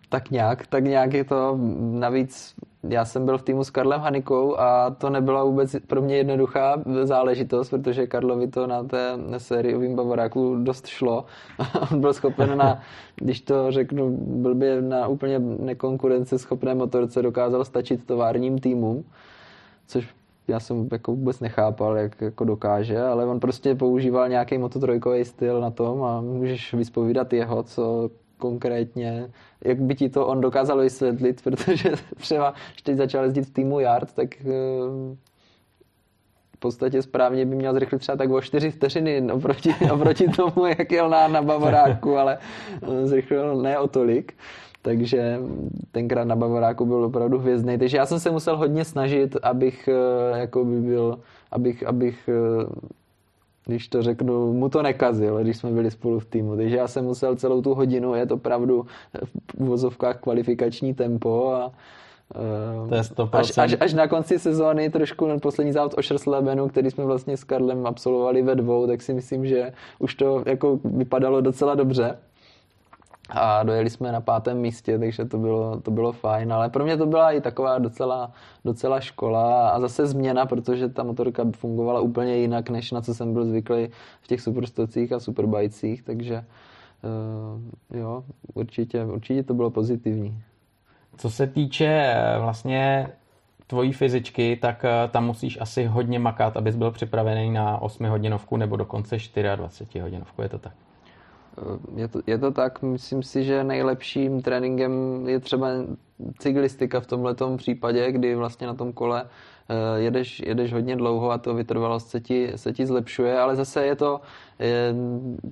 [0.10, 1.58] tak nějak, tak nějak je to.
[1.92, 2.56] Navíc
[2.90, 6.84] já jsem byl v týmu s Karlem Hanikou a to nebyla vůbec pro mě jednoduchá
[7.04, 11.26] záležitost, protože Karlovi to na té sériovým Bavoráku dost šlo.
[11.92, 12.82] On byl schopen na,
[13.16, 19.04] když to řeknu blbě, na úplně nekonkurenceschopné motorce dokázal stačit továrním týmům,
[19.88, 20.14] což
[20.48, 25.62] já jsem jako vůbec nechápal, jak jako dokáže, ale on prostě používal nějaký mototrojkový styl
[25.62, 29.32] na tom a můžeš vyspovídat jeho, co konkrétně,
[29.66, 33.80] jak by ti to on dokázal vysvětlit, protože třeba, když teď začal jezdit v týmu
[33.80, 34.46] Yard, tak eh,
[36.56, 40.92] v podstatě správně by měl zrychlit třeba tak o 4 vteřiny oproti, oproti tomu, jak
[40.92, 42.38] jel na, na Bavoráku, ale
[42.82, 44.34] eh, zrychlil ne o tolik.
[44.82, 45.40] Takže
[45.92, 47.78] tenkrát na Bavoráku byl opravdu hvězdný.
[47.78, 51.20] Takže já jsem se musel hodně snažit, abych eh, jako by byl,
[51.52, 52.30] abych, abych
[53.68, 56.56] když to řeknu, mu to nekazil, když jsme byli spolu v týmu.
[56.56, 58.86] Takže já jsem musel celou tu hodinu, je to opravdu
[59.24, 61.72] v uvozovkách kvalifikační tempo a
[62.90, 63.30] to je 100%.
[63.32, 67.38] Až, až, až na konci sezóny trošku na poslední závod o Šerslebenu, který jsme vlastně
[67.38, 72.18] s Karlem absolvovali ve dvou, tak si myslím, že už to jako vypadalo docela dobře
[73.30, 76.98] a dojeli jsme na pátém místě, takže to bylo, to bylo fajn, ale pro mě
[76.98, 78.32] to byla i taková docela,
[78.66, 83.34] docela škola a zase změna, protože ta motorka fungovala úplně jinak, než na co jsem
[83.34, 83.90] byl zvyklý
[84.22, 86.46] v těch superstocích a superbajcích, takže
[87.92, 88.24] uh, jo,
[88.54, 90.44] určitě, určitě to bylo pozitivní.
[91.18, 93.10] Co se týče eh, vlastně
[93.68, 98.58] tvojí fyzičky, tak eh, tam musíš asi hodně makat, abys byl připravený na 8 hodinovku
[98.58, 99.18] nebo dokonce
[99.56, 100.87] 24 hodinovku, je to tak?
[101.96, 105.68] Je to, je to tak, myslím si, že nejlepším tréninkem je třeba
[106.40, 109.24] cyklistika v tomto případě, kdy vlastně na tom kole
[109.70, 113.86] eh, jedeš, jedeš hodně dlouho a to vytrvalost se ti, se ti zlepšuje, ale zase
[113.86, 114.22] je to
[114.60, 114.96] je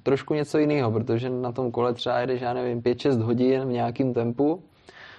[0.04, 4.14] trošku něco jiného, protože na tom kole třeba jedeš, já nevím, 5-6 hodin v nějakém
[4.14, 4.64] tempu,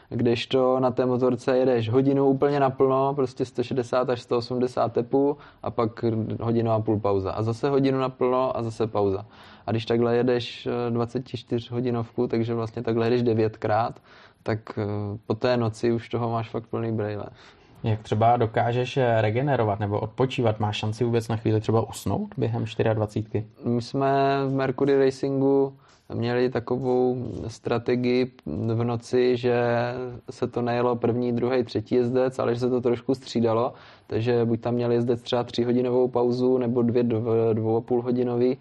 [0.08, 6.04] kdežto na té motorce jedeš hodinu úplně naplno, prostě 160 až 180 tepů a pak
[6.40, 7.32] hodinu a půl pauza.
[7.32, 9.26] A zase hodinu naplno a zase pauza.
[9.66, 14.00] A když takhle jedeš 24 eh, hodinovku, takže vlastně takhle jedeš devětkrát,
[14.42, 14.84] tak eh,
[15.26, 17.26] po té noci už toho máš fakt plný brejle.
[17.82, 20.60] Jak třeba dokážeš eh, regenerovat nebo odpočívat?
[20.60, 23.46] Máš šanci vůbec na chvíli třeba usnout během 24?
[23.64, 25.76] My jsme v Mercury Racingu
[26.14, 29.64] měli takovou strategii v noci, že
[30.30, 33.72] se to nejelo první, druhý, třetí jezdec, ale že se to trošku střídalo,
[34.06, 37.02] takže buď tam měli jezdec třeba tříhodinovou pauzu nebo dvě,
[37.52, 38.56] dvou a půl hodinový,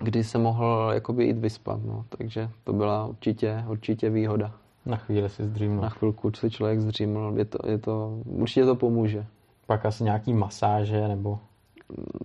[0.00, 2.04] kdy se mohl jakoby jít vyspat, no.
[2.18, 4.52] takže to byla určitě, určitě výhoda.
[4.86, 5.82] Na chvíli si zdřímnul.
[5.82, 9.26] Na chvilku si člověk zdřímnul, je to, je to, určitě to pomůže.
[9.66, 11.38] Pak asi nějaký masáže nebo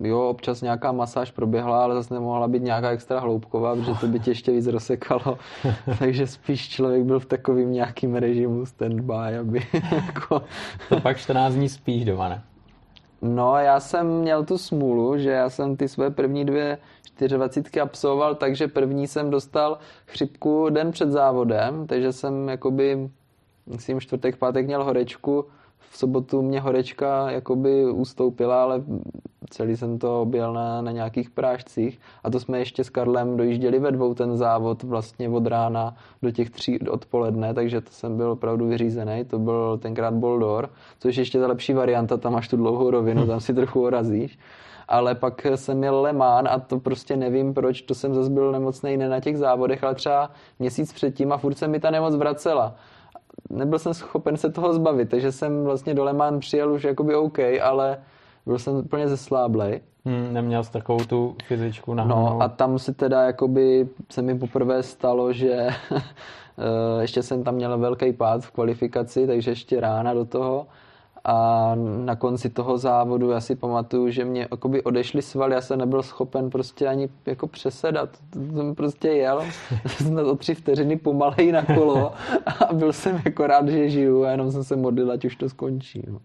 [0.00, 4.20] jo, občas nějaká masáž proběhla, ale zase nemohla být nějaká extra hloubková, protože to by
[4.20, 5.38] tě ještě víc rozsekalo.
[5.98, 9.66] Takže spíš člověk byl v takovým nějakým režimu standby, aby
[10.06, 10.42] jako...
[10.88, 12.42] To pak 14 dní spíš doma, ne?
[13.22, 16.78] No, já jsem měl tu smůlu, že já jsem ty své první dvě
[17.28, 23.10] 24 absolvoval, takže první jsem dostal chřipku den před závodem, takže jsem jakoby,
[23.66, 25.46] myslím, čtvrtek, pátek měl horečku,
[25.90, 28.82] v sobotu mě horečka jakoby ustoupila, ale
[29.50, 32.00] celý jsem to objel na, na nějakých prášcích.
[32.24, 36.30] A to jsme ještě s Karlem dojížděli ve dvou ten závod vlastně od rána do
[36.30, 41.40] těch tří odpoledne, takže to jsem byl opravdu vyřízený, to byl tenkrát Boldor, což ještě
[41.40, 44.38] ta lepší varianta, tam máš tu dlouhou rovinu, tam si trochu orazíš.
[44.88, 48.96] Ale pak jsem měl Lemán a to prostě nevím proč, to jsem zase byl nemocný
[48.96, 52.74] ne na těch závodech, ale třeba měsíc předtím a furt se mi ta nemoc vracela
[53.50, 57.38] nebyl jsem schopen se toho zbavit, takže jsem vlastně do Lemán přijel už jakoby OK,
[57.62, 57.98] ale
[58.46, 59.80] byl jsem úplně zesláblej.
[60.04, 64.38] Hmm, neměl jsi takovou tu fyzičku na No a tam se teda jakoby se mi
[64.38, 65.52] poprvé stalo, že
[65.92, 70.66] eh, ještě jsem tam měl velký pád v kvalifikaci, takže ještě rána do toho
[71.24, 71.72] a
[72.04, 76.02] na konci toho závodu já si pamatuju, že mě jakoby odešly svaly, já jsem nebyl
[76.02, 78.08] schopen prostě ani jako přesedat.
[78.54, 79.42] Jsem prostě jel
[79.86, 82.12] snad o tři vteřiny pomalej na kolo
[82.60, 85.48] a byl jsem jako rád, že žiju a jenom jsem se modlil, ať už to
[85.48, 86.02] skončí.
[86.08, 86.18] No.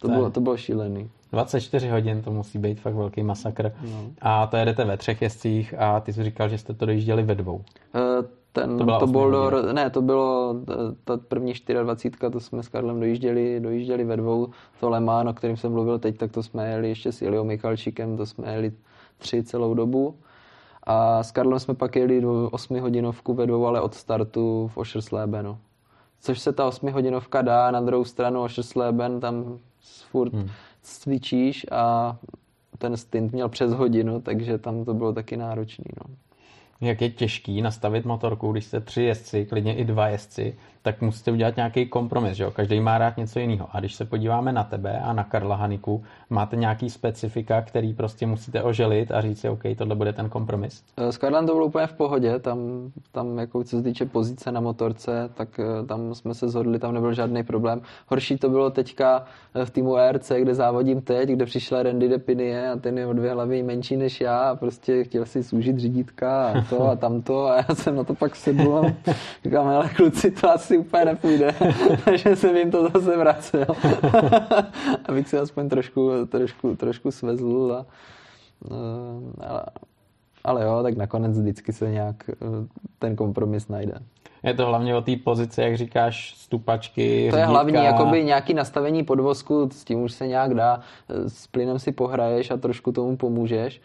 [0.00, 1.10] To, bylo, to bylo šílený.
[1.32, 3.72] 24 hodin to musí být fakt velký masakr.
[3.82, 4.10] No.
[4.20, 7.34] A to jedete ve třech jezdcích a ty jsi říkal, že jste to dojížděli ve
[7.34, 7.56] dvou.
[7.56, 8.24] Uh,
[8.54, 10.74] Ten, To to bylo, do, ne, to bylo eh,
[11.04, 11.52] ta první
[11.82, 14.48] 24, to jsme s Karlem dojížděli, dojížděli ve dvou.
[14.80, 17.44] To Le Mans, o kterém jsem mluvil teď, tak to jsme jeli ještě s Iliou
[17.44, 18.72] Michalčíkem, to jsme jeli
[19.18, 20.14] tři celou dobu.
[20.82, 24.76] A s Karlem jsme pak jeli do 8 hodinovku ve dvou, ale od startu v
[24.76, 25.58] Oscherslebenu.
[26.20, 29.58] Což se ta 8 hodinovka dá, na druhou stranu Oschersleben, tam
[30.10, 30.48] furt hmm.
[30.82, 32.16] cvičíš a
[32.78, 35.84] ten stint měl přes hodinu, takže tam to bylo taky náročný.
[36.00, 36.14] No.
[36.84, 41.32] Jak je těžký nastavit motorku, když jste tři jezdci, klidně i dva jezdci, tak musíte
[41.32, 42.50] udělat nějaký kompromis, že jo?
[42.50, 43.68] Každý má rád něco jiného.
[43.72, 48.26] A když se podíváme na tebe a na Karla Haniku, máte nějaký specifika, který prostě
[48.26, 50.82] musíte oželit a říct si, OK, tohle bude ten kompromis.
[50.96, 52.58] Eh, S Karlem to bylo úplně v pohodě, tam,
[53.12, 56.94] tam jako co se týče pozice na motorce, tak eh, tam jsme se zhodli, tam
[56.94, 57.80] nebyl žádný problém.
[58.06, 59.24] Horší to bylo teďka
[59.54, 63.06] eh, v týmu ERC, kde závodím teď, kde přišla Randy de Pinie a ten je
[63.06, 66.96] o dvě hlavy menší než já a prostě chtěl si zúžit řídítka a to a
[66.96, 69.12] tamto a já jsem na to pak sedl a
[69.44, 71.54] říkám, ale kluci, to asi úplně nepůjde,
[72.04, 73.66] takže jsem jim to zase vracel,
[75.08, 77.86] abych se aspoň trošku, trošku, trošku svezl a,
[78.70, 79.64] eh, ale,
[80.44, 82.34] ale jo, tak nakonec vždycky se nějak eh,
[82.98, 83.94] ten kompromis najde.
[84.42, 87.46] Je to hlavně o té pozici, jak říkáš, stupačky, To je řídítka.
[87.46, 90.80] hlavní, jakoby nějaký nastavení podvozku, s tím už se nějak dá,
[91.28, 93.80] s plynem si pohraješ a trošku tomu pomůžeš,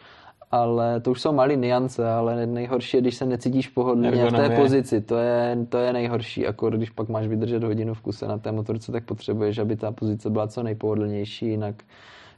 [0.51, 4.49] ale to už jsou malé niance, ale nejhorší je, když se necítíš pohodlně v té
[4.49, 8.37] pozici, to je, to je nejhorší, jako když pak máš vydržet hodinu v kuse na
[8.37, 11.75] té motorce, tak potřebuješ, aby ta pozice byla co nejpohodlnější, jinak,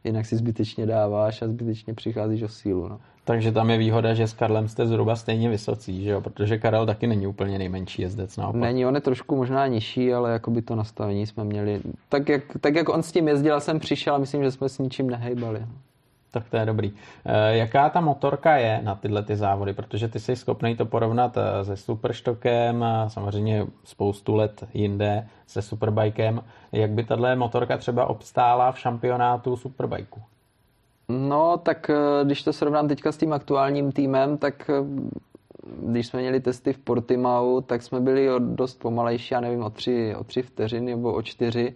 [0.04, 2.88] jinak si zbytečně dáváš a zbytečně přicházíš o sílu.
[2.88, 3.00] No.
[3.26, 6.22] Takže tam je výhoda, že s Karlem jste zhruba stejně vysocí, že jo?
[6.22, 8.62] Protože Karel taky není úplně nejmenší jezdec, naopak.
[8.62, 11.82] Není, on je trošku možná nižší, ale jakoby to nastavení jsme měli.
[12.10, 14.80] Tak jak, tak jak on s tím jezdil, jsem přišel a myslím, že jsme s
[14.80, 15.66] ničím nehejbali.
[16.32, 16.94] Tak to je dobrý.
[17.26, 19.74] Eh, Jaká ta motorka je na tyhle ty závody?
[19.74, 25.62] Protože ty jsi schopný to porovnat eh, se Superstokem, a samozřejmě spoustu let jinde se
[25.62, 26.44] Superbikem.
[26.72, 30.22] Jak by tahle motorka třeba obstála v šampionátu Superbajku?
[31.10, 34.70] No, tak eh, když to srovnám teďka s tím aktuálním týmem, tak
[35.84, 40.16] když jsme měli testy v Portimau, tak jsme byli dost pomalejší, já nevím, o tři,
[40.16, 41.76] o tři vteřiny nebo o čtyři,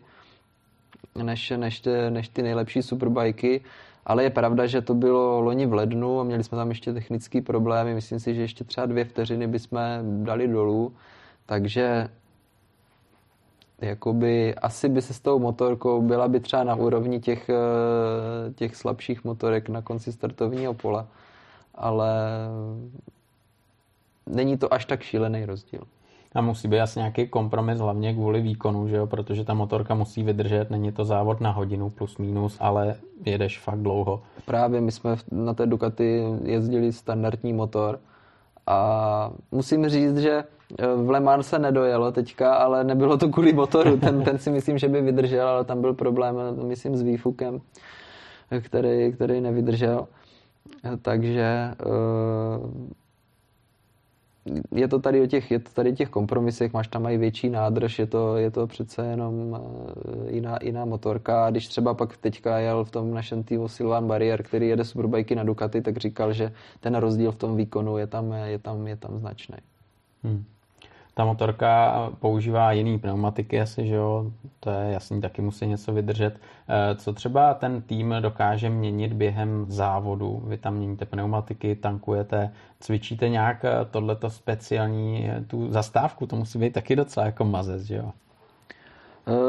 [1.24, 3.62] než, než, než ty nejlepší superbajky.
[4.06, 7.42] Ale je pravda, že to bylo loni v lednu a měli jsme tam ještě technické
[7.42, 7.94] problémy.
[7.94, 9.80] Myslím si, že ještě třeba dvě vteřiny bychom
[10.24, 10.94] dali dolů.
[11.46, 12.10] Takže
[13.82, 18.76] jakoby asi by se s tou motorkou byla by třeba na úrovni těch, eh, těch
[18.76, 21.06] slabších motorek na konci startovního pole,
[21.76, 22.10] ale
[24.26, 25.82] není to až tak šílený rozdíl.
[26.36, 29.08] A musí být asi nějaký kompromis, hlavně kvůli výkonu, že jo?
[29.08, 33.80] protože ta motorka musí vydržet, není to závod na hodinu plus minus, ale jedeš fakt
[33.80, 34.22] dlouho.
[34.46, 38.00] Právě my jsme na té Ducati jezdili standardní motor
[38.68, 40.44] a musím říct, že
[40.80, 43.98] eh, v Le Mans se nedojelo teďka, ale nebylo to kvůli motoru.
[44.00, 47.62] Ten, ten si myslím, že by vydržel, ale tam byl problém, eh, myslím, s výfukem,
[48.52, 50.08] eh, který, který nevydržel.
[51.02, 51.72] Takže
[54.72, 58.00] je to tady o těch, je to tady těch kompromisech, máš tam mají větší nádrž,
[58.00, 61.46] je to, je to přece jenom eh, jiná, jiná motorka.
[61.46, 65.36] A když třeba pak teďka jel v tom našem týmu Silvan Barrier, který jede superbajky
[65.36, 68.96] na Ducati, tak říkal, že ten rozdíl v tom výkonu je tam, je tam, je
[68.96, 69.58] tam značný.
[70.24, 70.44] Hmm.
[71.18, 76.40] Ta motorka používá jiný pneumatiky asi, že jo, to je jasný, taky musí něco vydržet.
[76.70, 80.44] Eh, Co třeba ten tým dokáže měnit během závodu?
[80.48, 86.60] Vy tam měníte pneumatiky, tankujete, cvičíte nějak eh, tohleto speciální, eh, tu zastávku, to musí
[86.60, 88.12] být taky docela jako mazec, že jo?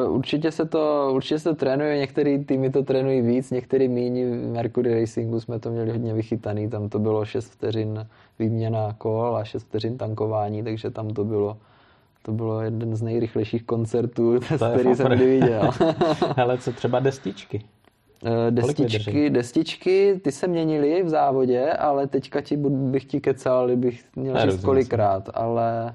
[0.08, 4.24] Určitě se to, určitě se to trénuje, některé týmy to trénují víc, některé míní.
[4.24, 8.06] V Mercury Racingu jsme to měli hodně vychytaný, tam to bylo 6 vteřin
[8.38, 11.58] výměna kol a 6 vteřin tankování, takže tam to bylo,
[12.22, 14.40] to bylo jeden z nejrychlejších koncertů,
[14.74, 15.70] který jsem kdy viděl.
[16.36, 17.64] Hele, co třeba destičky?
[18.24, 18.50] Eh?
[18.50, 24.50] Destičky, destičky, ty se měnily v závodě, ale teďka ti bych ti kecal, kdybych měl
[24.50, 25.88] říct kolikrát, ale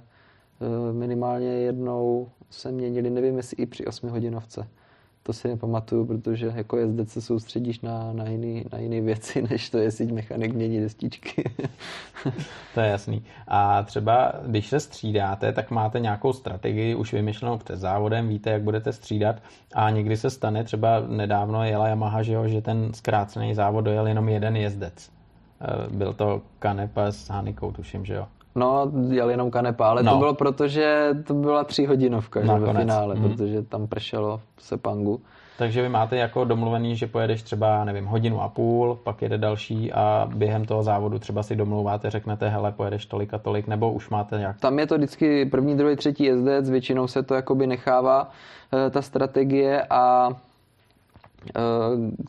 [0.62, 4.68] eh, minimálně jednou se měnili, nevím jestli i při 8 hodinovce.
[5.24, 9.70] To si nepamatuju, protože jako jezdec se soustředíš na, na, jiný, na jiný věci, než
[9.70, 11.44] to jestli mechanik mění destičky.
[12.74, 13.24] To je jasný.
[13.48, 18.62] A třeba, když se střídáte, tak máte nějakou strategii už vymyšlenou před závodem, víte, jak
[18.62, 19.36] budete střídat
[19.76, 24.08] a někdy se stane, třeba nedávno jela Yamaha, že, jo, že ten zkrácený závod dojel
[24.08, 25.10] jenom jeden jezdec.
[25.62, 28.28] Eh, Byl to Kanepa s Hanikou, tuším, že jo?
[28.56, 30.12] No, jel jenom kanepa, ale no.
[30.12, 33.30] to bylo proto, že to byla tříhodinovka že, ve finále, hmm.
[33.30, 35.22] protože tam pršelo v Sepangu.
[35.58, 39.94] Takže vy máte jako domluvený, že pojedeš třeba, nevím, hodinu a půl, pak jede další
[39.94, 44.10] a během toho závodu třeba si domlouváte, řeknete, hele, pojedeš tolik a tolik, nebo už
[44.10, 44.60] máte nějak...
[44.60, 48.30] Tam je to vždycky první, druhý, třetí jezdec, většinou se to jakoby nechává
[48.74, 50.30] eh, ta strategie a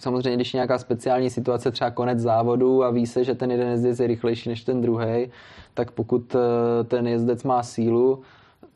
[0.00, 3.68] Samozřejmě, když je nějaká speciální situace, třeba konec závodu a ví se, že ten jeden
[3.68, 5.30] jezdec je rychlejší než ten druhý,
[5.74, 8.22] tak pokud eh, ten jezdec má sílu,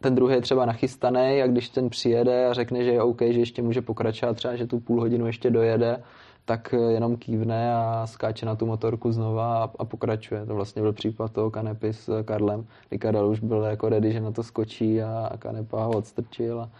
[0.00, 3.40] ten druhý je třeba nachystaný a když ten přijede a řekne, že je OK, že
[3.40, 6.02] ještě může pokračovat, třeba, že tu půl hodinu ještě dojede,
[6.44, 10.46] tak jenom kývne a skáče na tu motorku znova a, a pokračuje.
[10.46, 12.66] To vlastně byl případ toho Kanepy s Karlem,
[12.98, 16.60] Karel už byl jako ready, že na to skočí a, a Kanepa ho odstrčil.
[16.60, 16.70] A,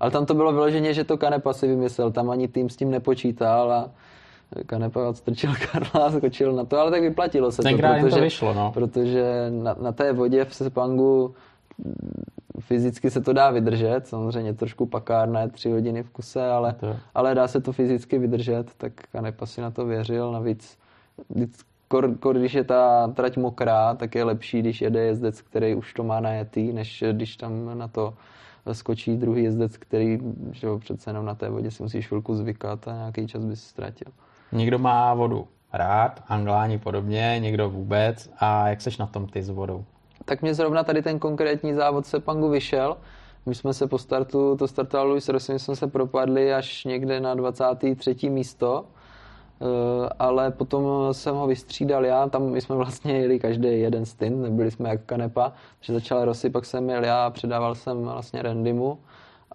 [0.00, 2.90] ale tam to bylo vyloženě, že to Kanepa si vymyslel, tam ani tým s tím
[2.90, 3.90] nepočítal a
[4.66, 8.22] Kanepa odstrčil Karla a skočil na to, ale tak vyplatilo se Tenkrát to, protože, to
[8.22, 8.72] vyšlo, no.
[8.72, 11.34] protože na, na té vodě v Sepangu
[12.60, 16.96] fyzicky se to dá vydržet, samozřejmě trošku pakárné, tři hodiny v kuse, ale, to.
[17.14, 20.78] ale dá se to fyzicky vydržet, tak Kanepa si na to věřil, navíc
[21.88, 25.94] kor, kor, když je ta trať mokrá, tak je lepší, když jede jezdec, který už
[25.94, 28.14] to má najetý, než když tam na to
[28.74, 30.18] skočí druhý jezdec, který
[30.52, 33.64] že jo, přece jenom na té vodě si musíš chvilku zvykat a nějaký čas bys
[33.64, 34.12] ztratil.
[34.52, 38.30] Někdo má vodu rád, angláni podobně, někdo vůbec.
[38.38, 39.84] A jak seš na tom ty s vodou?
[40.28, 42.96] tak mě zrovna tady ten konkrétní závod Sepangu vyšel.
[43.46, 47.34] My jsme se po startu, to startoval Luis Rossi, jsme se propadli až někde na
[47.34, 48.30] 23.
[48.30, 48.84] místo,
[50.18, 54.70] ale potom jsem ho vystřídal já, tam my jsme vlastně jeli každý jeden stint, nebyli
[54.70, 58.98] jsme jak kanepa, takže začal Rossi, pak jsem jel já a předával jsem vlastně Randymu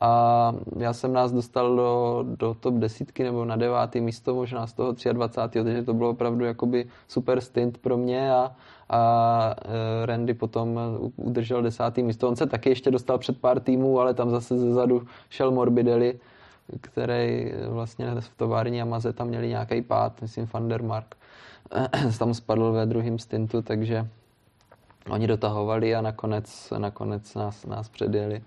[0.01, 4.73] a já jsem nás dostal do, do top desítky nebo na devátý místo, možná z
[4.73, 5.63] toho 23.
[5.63, 8.51] takže to bylo opravdu jakoby super stint pro mě a,
[8.89, 10.79] a e, Randy potom
[11.15, 12.29] udržel desátý místo.
[12.29, 16.19] On se taky ještě dostal před pár týmů, ale tam zase zezadu šel Morbidelli,
[16.81, 21.15] který vlastně v tovární Amaze tam měli nějaký pád, myslím Vandermark.
[22.19, 24.07] tam spadl ve druhém stintu, takže
[25.09, 28.41] oni dotahovali a nakonec, nakonec nás, nás předjeli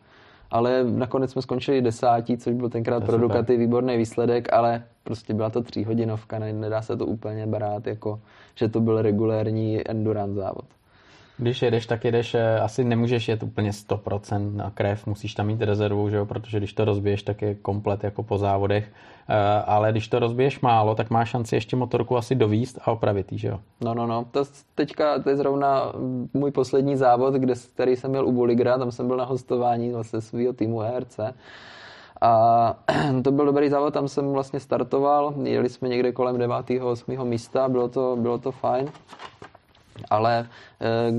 [0.50, 5.50] ale nakonec jsme skončili desátí, což byl tenkrát pro Ducati výborný výsledek, ale prostě byla
[5.50, 8.20] to tříhodinovka, nedá se to úplně brát jako,
[8.54, 10.64] že to byl regulérní endurance závod.
[11.38, 15.62] Když jedeš, tak jedeš, eh, asi nemůžeš jet úplně 100% na krev, musíš tam mít
[15.62, 16.26] rezervu, že jo?
[16.26, 18.92] protože když to rozbiješ, tak je komplet jako po závodech,
[19.28, 19.34] eh,
[19.66, 23.48] ale když to rozbiješ málo, tak máš šanci ještě motorku asi dovíst a opravit že
[23.48, 23.60] jo?
[23.84, 25.92] No, no, no, to teďka, to je zrovna
[26.34, 30.20] můj poslední závod, kde, který jsem měl u Boligra, tam jsem byl na hostování vlastně
[30.20, 31.20] svého týmu ERC.
[32.20, 32.74] A
[33.24, 36.56] to byl dobrý závod, tam jsem vlastně startoval, jeli jsme někde kolem 9.
[36.82, 37.28] 8.
[37.28, 38.88] místa, bylo to, bylo to fajn
[40.10, 40.48] ale
[40.80, 41.12] eh,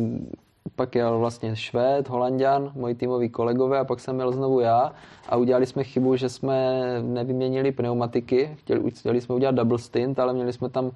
[0.75, 4.93] pak jel vlastně Švéd, Holandian, moji týmoví kolegové a pak jsem měl znovu já.
[5.29, 10.33] A udělali jsme chybu, že jsme nevyměnili pneumatiky, chtěli, chtěli jsme udělat double stint, ale
[10.33, 10.91] měli jsme tam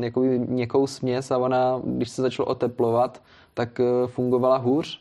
[0.00, 3.22] jakoby měkkou směs a ona, když se začalo oteplovat,
[3.54, 5.00] tak eh, fungovala hůř.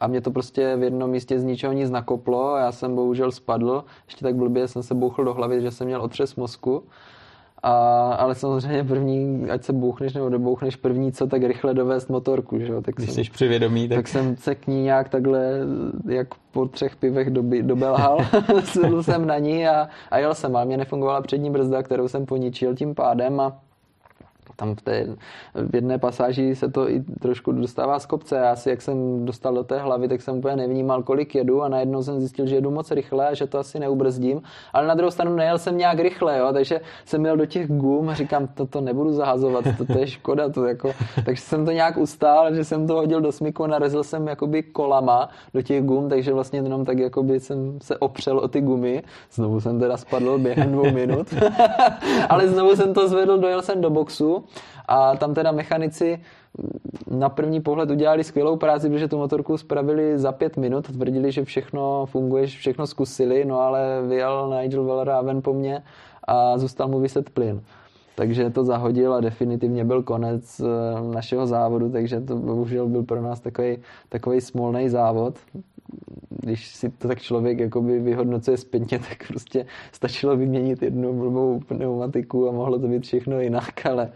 [0.00, 3.32] A mě to prostě v jednom místě z ničeho nic nakoplo a já jsem bohužel
[3.32, 6.82] spadl, ještě tak blbě jsem se bouchl do hlavy, že jsem měl otřes mozku
[7.62, 7.72] a,
[8.12, 12.72] ale samozřejmě první, ať se bouchneš nebo dobouchneš první, co tak rychle dovést motorku, že
[12.72, 12.82] jo.
[12.82, 13.98] Tak Když jsem, jsi při vědomí, tak...
[13.98, 14.08] tak...
[14.08, 15.50] jsem se k ní nějak takhle,
[16.08, 18.18] jak po třech pivech doby, dobelhal,
[18.64, 22.26] sedl jsem na ní a, a jel jsem, ale mě nefungovala přední brzda, kterou jsem
[22.26, 23.60] poničil tím pádem a
[24.58, 25.06] tam v, té,
[25.54, 28.36] v jedné pasáži se to i trošku dostává z kopce.
[28.36, 31.68] Já si, jak jsem dostal do té hlavy, tak jsem úplně nevnímal, kolik jedu a
[31.68, 34.42] najednou jsem zjistil, že jedu moc rychle a že to asi neubrzdím.
[34.72, 38.08] Ale na druhou stranu nejel jsem nějak rychle, jo, takže jsem měl do těch gum
[38.08, 40.48] a říkám, to, to nebudu zahazovat, to, to je škoda.
[40.48, 40.92] To jako,
[41.24, 44.62] takže jsem to nějak ustál, že jsem to hodil do smyku a narazil jsem jakoby
[44.62, 49.02] kolama do těch gum, takže vlastně jenom tak jakoby jsem se opřel o ty gumy.
[49.32, 51.34] Znovu jsem teda spadl během dvou minut,
[52.28, 54.47] ale znovu jsem to zvedl, dojel jsem do boxu
[54.88, 56.20] a tam teda mechanici
[57.10, 61.44] na první pohled udělali skvělou práci, protože tu motorku spravili za pět minut, tvrdili, že
[61.44, 65.82] všechno funguje, že všechno zkusili, no ale vyjel Nigel Wellraven po mně
[66.24, 67.62] a zůstal mu vyset plyn.
[68.18, 70.64] Takže to zahodil a definitivně byl konec eh,
[71.14, 75.38] našeho závodu, takže to bohužel byl pro nás takový, takový smolný závod.
[76.28, 82.48] Když si to tak člověk jakoby vyhodnocuje zpětně, tak prostě stačilo vyměnit jednu blbou pneumatiku
[82.48, 84.10] a mohlo to být všechno jinak, ale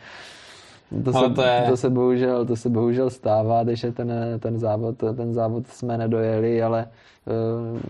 [1.05, 1.65] To se, to, je...
[1.69, 6.63] to, se bohužel, to se bohužel stává, takže ten, ten, závod, ten závod jsme nedojeli,
[6.63, 6.87] ale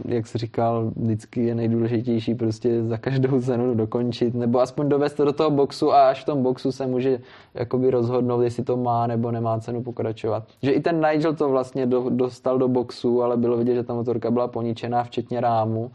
[0.04, 5.24] jak jsi říkal, vždycky je nejdůležitější prostě za každou cenu dokončit, nebo aspoň dovést to
[5.24, 7.20] do toho boxu a až v tom boxu se může
[7.54, 10.44] jakoby rozhodnout, jestli to má nebo nemá cenu pokračovat.
[10.62, 13.94] Že i ten Nigel to vlastně do, dostal do boxu, ale bylo vidět, že ta
[13.94, 15.90] motorka byla poničená, včetně rámu,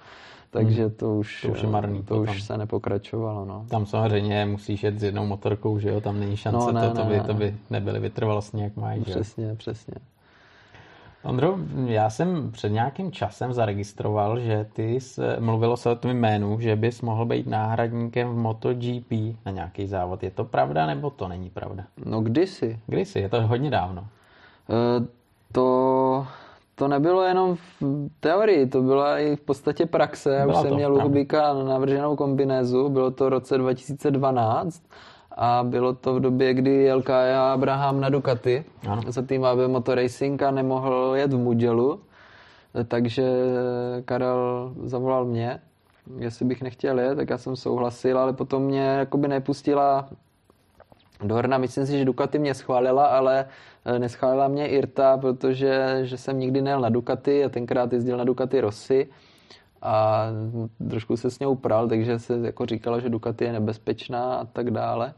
[0.52, 0.92] takže hmm.
[0.92, 3.46] to už, to už, je marný, to už se nepokračovalo.
[3.46, 3.66] No.
[3.70, 6.96] Tam samozřejmě musíš jet s jednou motorkou, že jo, tam není šance, no, ne, to,
[6.96, 9.02] to, by, ne, to by nebyly vytrvalostní, jak mají.
[9.02, 9.56] Přesně, že?
[9.56, 9.94] přesně.
[11.24, 16.60] Ondro, já jsem před nějakým časem zaregistroval, že ty jsi, mluvilo se o tom jménu,
[16.60, 19.12] že bys mohl být náhradníkem v MotoGP
[19.46, 20.24] na nějaký závod.
[20.24, 21.84] Je to pravda nebo to není pravda?
[22.06, 22.80] No kdysi.
[22.88, 24.02] Kdysi, je to hodně dávno.
[24.02, 25.06] Uh,
[25.52, 26.28] to
[26.76, 27.84] to nebylo jenom v
[28.20, 30.34] teorii, to byla i v podstatě praxe.
[30.34, 34.84] Já už jsem měl u Hubíka navrženou kombinézu, bylo to v roce 2012
[35.38, 39.02] a bylo to v době, kdy jel Kaja Abraham na Ducati ano.
[39.08, 42.00] za tým AB Motorracing a nemohl jet v Mugellu,
[42.88, 43.24] takže
[44.06, 45.60] Karel zavolal mě,
[46.20, 50.10] jestli bych nechtěl jet, tak já jsem souhlasil, ale potom mě jakoby nepustila
[51.24, 51.58] do Hrna.
[51.58, 53.46] Myslím si, že Ducati mě schválila, ale
[53.86, 58.24] eh, neschválila mě Irta, protože že jsem nikdy nejel na Ducati a tenkrát jezdil na
[58.24, 59.08] Ducati Rossi
[59.82, 60.28] a
[60.90, 64.72] trošku se s ním pral, takže se jako říkalo, že Ducati je nebezpečná a tak
[64.72, 65.14] dále.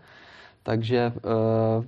[0.63, 1.83] Takže uh,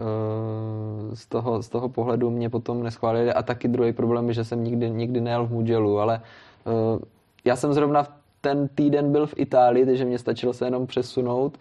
[0.00, 4.44] uh, z, toho, z toho pohledu mě potom neschválili a taky druhý problém je, že
[4.44, 6.20] jsem nikdy, nikdy nejel v Mugellu, ale
[6.64, 6.98] uh,
[7.44, 8.12] já jsem zrovna v
[8.44, 11.58] ten týden byl v Itálii, takže mě stačilo se jenom přesunout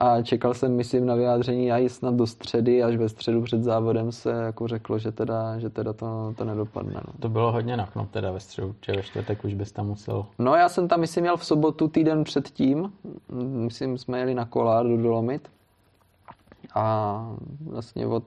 [0.00, 4.12] a čekal jsem, myslím, na vyjádření a snad do středy, až ve středu před závodem
[4.12, 7.00] se jako řeklo, že teda, že teda to, to nedopadne.
[7.06, 7.12] No.
[7.20, 10.26] To bylo hodně na knop teda ve středu, že ve čtvrtek už bys tam musel.
[10.38, 12.92] No já jsem tam, myslím, měl v sobotu týden předtím,
[13.38, 15.48] myslím, jsme jeli na kola do Dolomit
[16.74, 17.36] a
[17.66, 18.24] vlastně od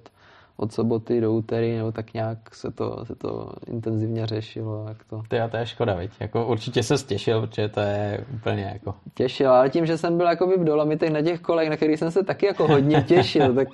[0.58, 4.86] od soboty do úterý, nebo tak nějak se to, se to intenzivně řešilo.
[4.88, 5.22] Jak to...
[5.28, 6.12] Ty a to je škoda, viď?
[6.20, 8.94] Jako určitě se stěšil, protože to je úplně jako...
[9.14, 12.12] Těšil, ale tím, že jsem byl jakoby v Dolomitech na těch kolech, na kterých jsem
[12.12, 13.68] se taky jako hodně těšil, tak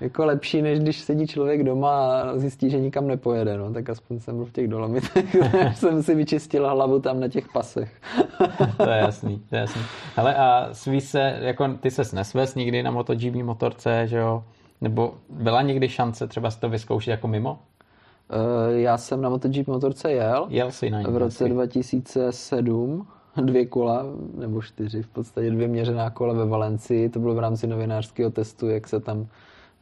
[0.00, 4.20] jako lepší, než když sedí člověk doma a zjistí, že nikam nepojede, no, tak aspoň
[4.20, 5.36] jsem byl v těch Dolomitech,
[5.74, 7.92] jsem si vyčistil hlavu tam na těch pasech.
[8.76, 9.82] to je jasný, to je jasný.
[10.16, 14.44] Hele a sví se, jako ty ses nesves nikdy na MotoGP motorce, že jo?
[14.80, 17.58] Nebo byla někdy šance třeba si to vyzkoušet jako mimo?
[18.30, 20.46] Eh, já jsem na MotoGP motorce jel.
[20.48, 23.06] Jel jsi na V roce 2007
[23.36, 24.06] dvě kola,
[24.38, 27.08] nebo čtyři, v podstatě dvě měřená kola ve Valencii.
[27.08, 29.26] To bylo v rámci novinářského testu, jak se tam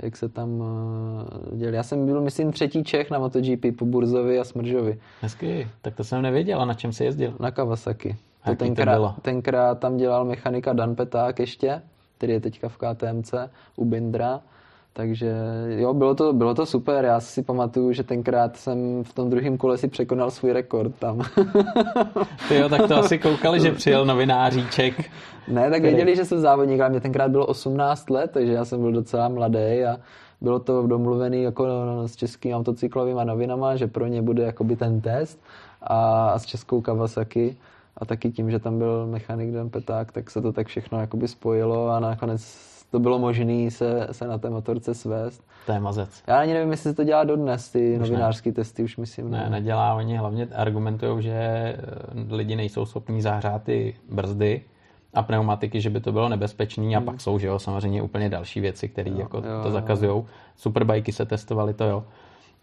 [0.02, 1.76] jak se tam uh, děli.
[1.76, 4.98] Já jsem byl, myslím, třetí Čech na MotoGP po Burzovi a Smržovi.
[5.20, 6.60] Hezky, tak to jsem nevěděl.
[6.60, 7.36] A na čem se jezdil?
[7.40, 8.16] Na Kawasaki.
[8.44, 11.82] To tenkrát, to tenkrát tam dělal mechanika Dan Peták ještě,
[12.18, 13.34] který je teďka v KTMC
[13.76, 14.40] u Bindra.
[14.96, 15.34] Takže
[15.68, 17.04] jo, bylo to, bylo to super.
[17.04, 21.22] Já si pamatuju, že tenkrát jsem v tom druhém kole si překonal svůj rekord tam.
[22.48, 25.10] Ty jo, tak to asi koukali, že přijel novináříček.
[25.48, 28.80] Ne, tak věděli, že jsem závodník, ale mě tenkrát bylo 18 let, takže já jsem
[28.80, 29.96] byl docela mladý a
[30.40, 31.66] bylo to domluvený jako
[32.06, 35.40] s českými autocyklovými novinama, že pro ně bude jakoby ten test
[35.82, 37.56] a, a s českou Kawasaki
[37.96, 41.28] a taky tím, že tam byl mechanik Dan Peták, tak se to tak všechno jakoby
[41.28, 45.44] spojilo a nakonec to bylo možné se, se na té motorce svést.
[45.66, 46.22] To je mazec.
[46.26, 49.30] Já ani nevím, jestli se to dělá dodnes, ty novinářské testy už myslím.
[49.30, 51.76] Ne, ne, nedělá, oni hlavně argumentují, že eh,
[52.30, 54.62] lidi nejsou schopní zahřát ty brzdy
[55.14, 56.96] a pneumatiky, že by to bylo nebezpečný hmm.
[56.96, 60.24] a pak jsou, že jo, samozřejmě úplně další věci, které jako jo, to zakazují.
[60.56, 62.04] Superbajky se testovaly, to jo.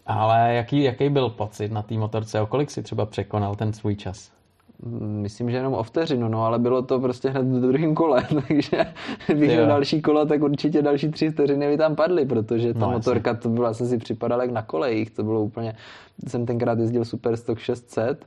[0.06, 2.40] Ale jaký, jaký byl pocit na té motorce?
[2.40, 4.33] O kolik si třeba překonal ten svůj čas?
[4.98, 8.86] Myslím, že jenom o vteřinu, no, ale bylo to prostě hned v druhém kole, takže
[9.26, 12.90] kdybych měl další kolo, tak určitě další tři vteřiny by tam padly, protože ta no,
[12.90, 15.76] motorka, to byla, jsem si připadal jak na kolejích, to bylo úplně,
[16.28, 18.26] jsem tenkrát jezdil Superstock 600,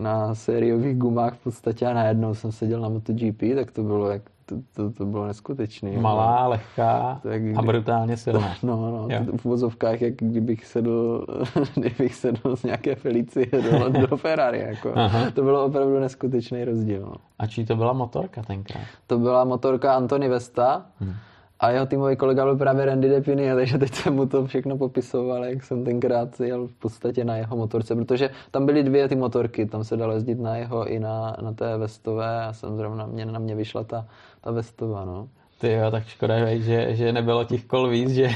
[0.00, 4.22] na sériových gumách v podstatě a najednou jsem seděl na MotoGP, tak to bylo jak
[4.48, 5.90] to, to, to bylo neskutečné.
[5.98, 6.50] Malá, no.
[6.50, 7.54] lehká tak kdy...
[7.54, 8.54] a brutálně silná.
[8.62, 9.36] No, no, jo.
[9.36, 11.26] v vozovkách, jak kdybych sedl,
[11.74, 14.58] kdybych sedl z nějaké Felicie do, do Ferrari.
[14.58, 14.94] Jako.
[15.34, 17.00] To bylo opravdu neskutečný rozdíl.
[17.00, 17.14] No.
[17.38, 18.82] A čí to byla motorka tenkrát?
[19.06, 20.86] To byla motorka Antony Vesta.
[21.00, 21.14] Hmm.
[21.60, 25.44] A jeho týmový kolega byl právě Randy Depiny, takže teď jsem mu to všechno popisoval,
[25.44, 29.66] jak jsem tenkrát jel v podstatě na jeho motorce, protože tam byly dvě ty motorky,
[29.66, 33.26] tam se dalo jezdit na jeho i na, na té vestové a jsem zrovna, mě,
[33.26, 34.06] na mě vyšla ta,
[34.40, 35.28] ta vestová, no.
[35.60, 38.28] Ty jo, tak škoda, že, že nebylo těch kol víc, že...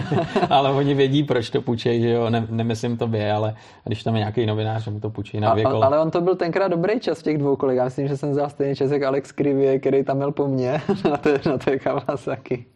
[0.50, 3.54] ale oni vědí, proč to půjčej, že jo, ne, nemyslím tobě, ale
[3.84, 5.86] když tam je nějaký novinář, mu to půjčí na dvě kola.
[5.86, 7.76] Ale on to byl tenkrát dobrý čas těch dvou kolek.
[7.76, 10.80] Já myslím, že jsem vzal stejný čas jak Alex Krivie, který tam měl po mně
[11.10, 12.66] na té, na té Kawasaki.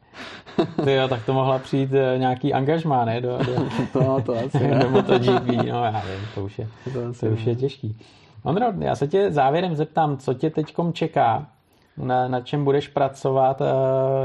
[0.84, 3.20] Ty jo, tak to mohla přijít eh, nějaký angažmá, ne?
[3.20, 3.54] Do, do,
[3.92, 7.56] to, to asi do MotoGP, no já vím, to už je, to, to už je
[7.56, 7.96] těžký.
[8.42, 11.46] Ondro, já se tě závěrem zeptám, co tě teďkom čeká,
[11.96, 13.62] na, na čem budeš pracovat,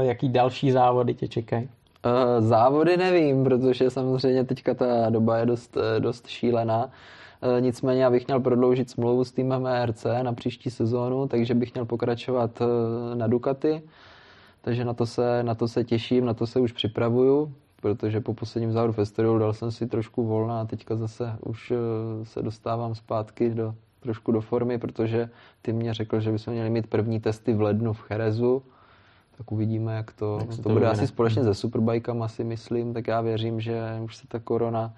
[0.00, 1.68] jaký další závody tě čekají?
[2.04, 6.90] Uh, závody nevím, protože samozřejmě teďka ta doba je dost, dost šílená.
[7.60, 11.84] Nicméně já bych měl prodloužit smlouvu s týmem ERC na příští sezónu, takže bych měl
[11.84, 12.62] pokračovat
[13.14, 13.82] na Ducati.
[14.62, 18.34] Takže na to, se, na to se těším, na to se už připravuju, protože po
[18.34, 21.72] posledním závodu festivalu dal jsem si trošku volna a teďka zase už
[22.22, 25.30] se dostávám zpátky do, trošku do formy, protože
[25.62, 28.62] ty mě řekl, že bychom měli mít první testy v lednu v Cherezu.
[29.38, 30.88] Tak uvidíme, jak to, jak to, to bude.
[30.88, 34.92] asi společně se Superbikem, asi myslím, tak já věřím, že už se ta korona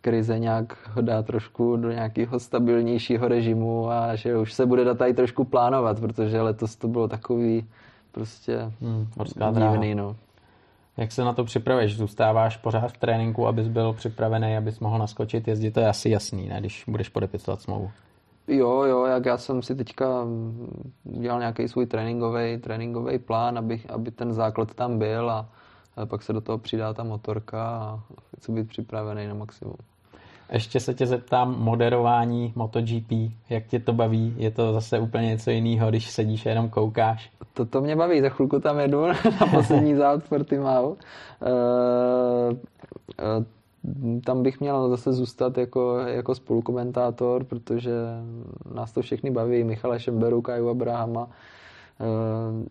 [0.00, 5.14] krize nějak dá trošku do nějakého stabilnějšího režimu a že už se bude dát tady
[5.14, 7.66] trošku plánovat, protože letos to bylo takový
[8.12, 9.08] prostě hmm,
[9.52, 10.16] divný, no.
[10.96, 11.96] Jak se na to připravuješ?
[11.96, 16.48] Zůstáváš pořád v tréninku, abys byl připravený, abys mohl naskočit, jezdit, to je asi jasný,
[16.48, 17.90] ne, když budeš podepisovat smlouvu.
[18.48, 20.26] Jo, jo, jak já jsem si teďka
[21.04, 25.48] udělal nějaký svůj tréninkový, tréninkový plán, aby, aby ten základ tam byl a,
[25.96, 28.00] a pak se do toho přidá ta motorka a
[28.36, 29.76] chci být připravený na maximum.
[30.52, 33.12] Ještě se tě zeptám, moderování MotoGP,
[33.50, 34.34] jak tě to baví?
[34.36, 37.30] Je to zase úplně něco jiného, když sedíš a jenom koukáš?
[37.54, 39.06] To, to mě baví, za chvilku tam jedu
[39.40, 40.88] na poslední závod Portimao.
[40.88, 40.96] Uh,
[42.50, 43.44] uh,
[44.24, 47.92] tam bych měl zase zůstat jako, jako spolukomentátor, protože
[48.74, 51.30] nás to všechny baví, Michala Šemberu, Kaju Abrahama.
[52.00, 52.68] Eh,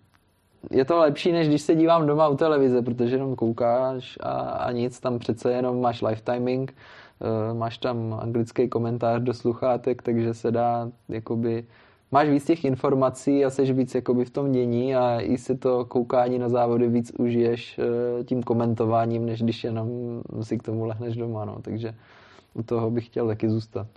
[0.71, 4.71] je to lepší, než když se dívám doma u televize, protože jenom koukáš a, a
[4.71, 6.73] nic, tam přece jenom máš lifetiming,
[7.21, 11.65] eh, máš tam anglický komentář do sluchátek, takže se dá jakoby
[12.11, 15.85] máš víc těch informací a seš víc jakoby v tom dění a i si to
[15.85, 19.89] koukání na závody víc užiješ eh, tím komentováním, než když jenom
[20.41, 21.57] si k tomu lehneš doma, no.
[21.61, 21.95] takže
[22.53, 23.87] u toho bych chtěl taky zůstat.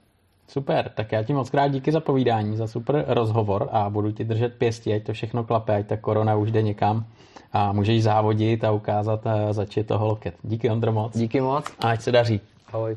[0.49, 4.25] Super, tak já ti moc krát díky za povídání, za super rozhovor a budu ti
[4.25, 7.05] držet pěstí, ať to všechno klape, ať ta korona už jde někam
[7.53, 10.35] a můžeš závodit a ukázat, eh, zač je toho loket.
[10.43, 11.17] Díky Ondro moc.
[11.17, 11.65] Díky moc.
[11.81, 12.41] A ať se daří.
[12.73, 12.97] Ahoj.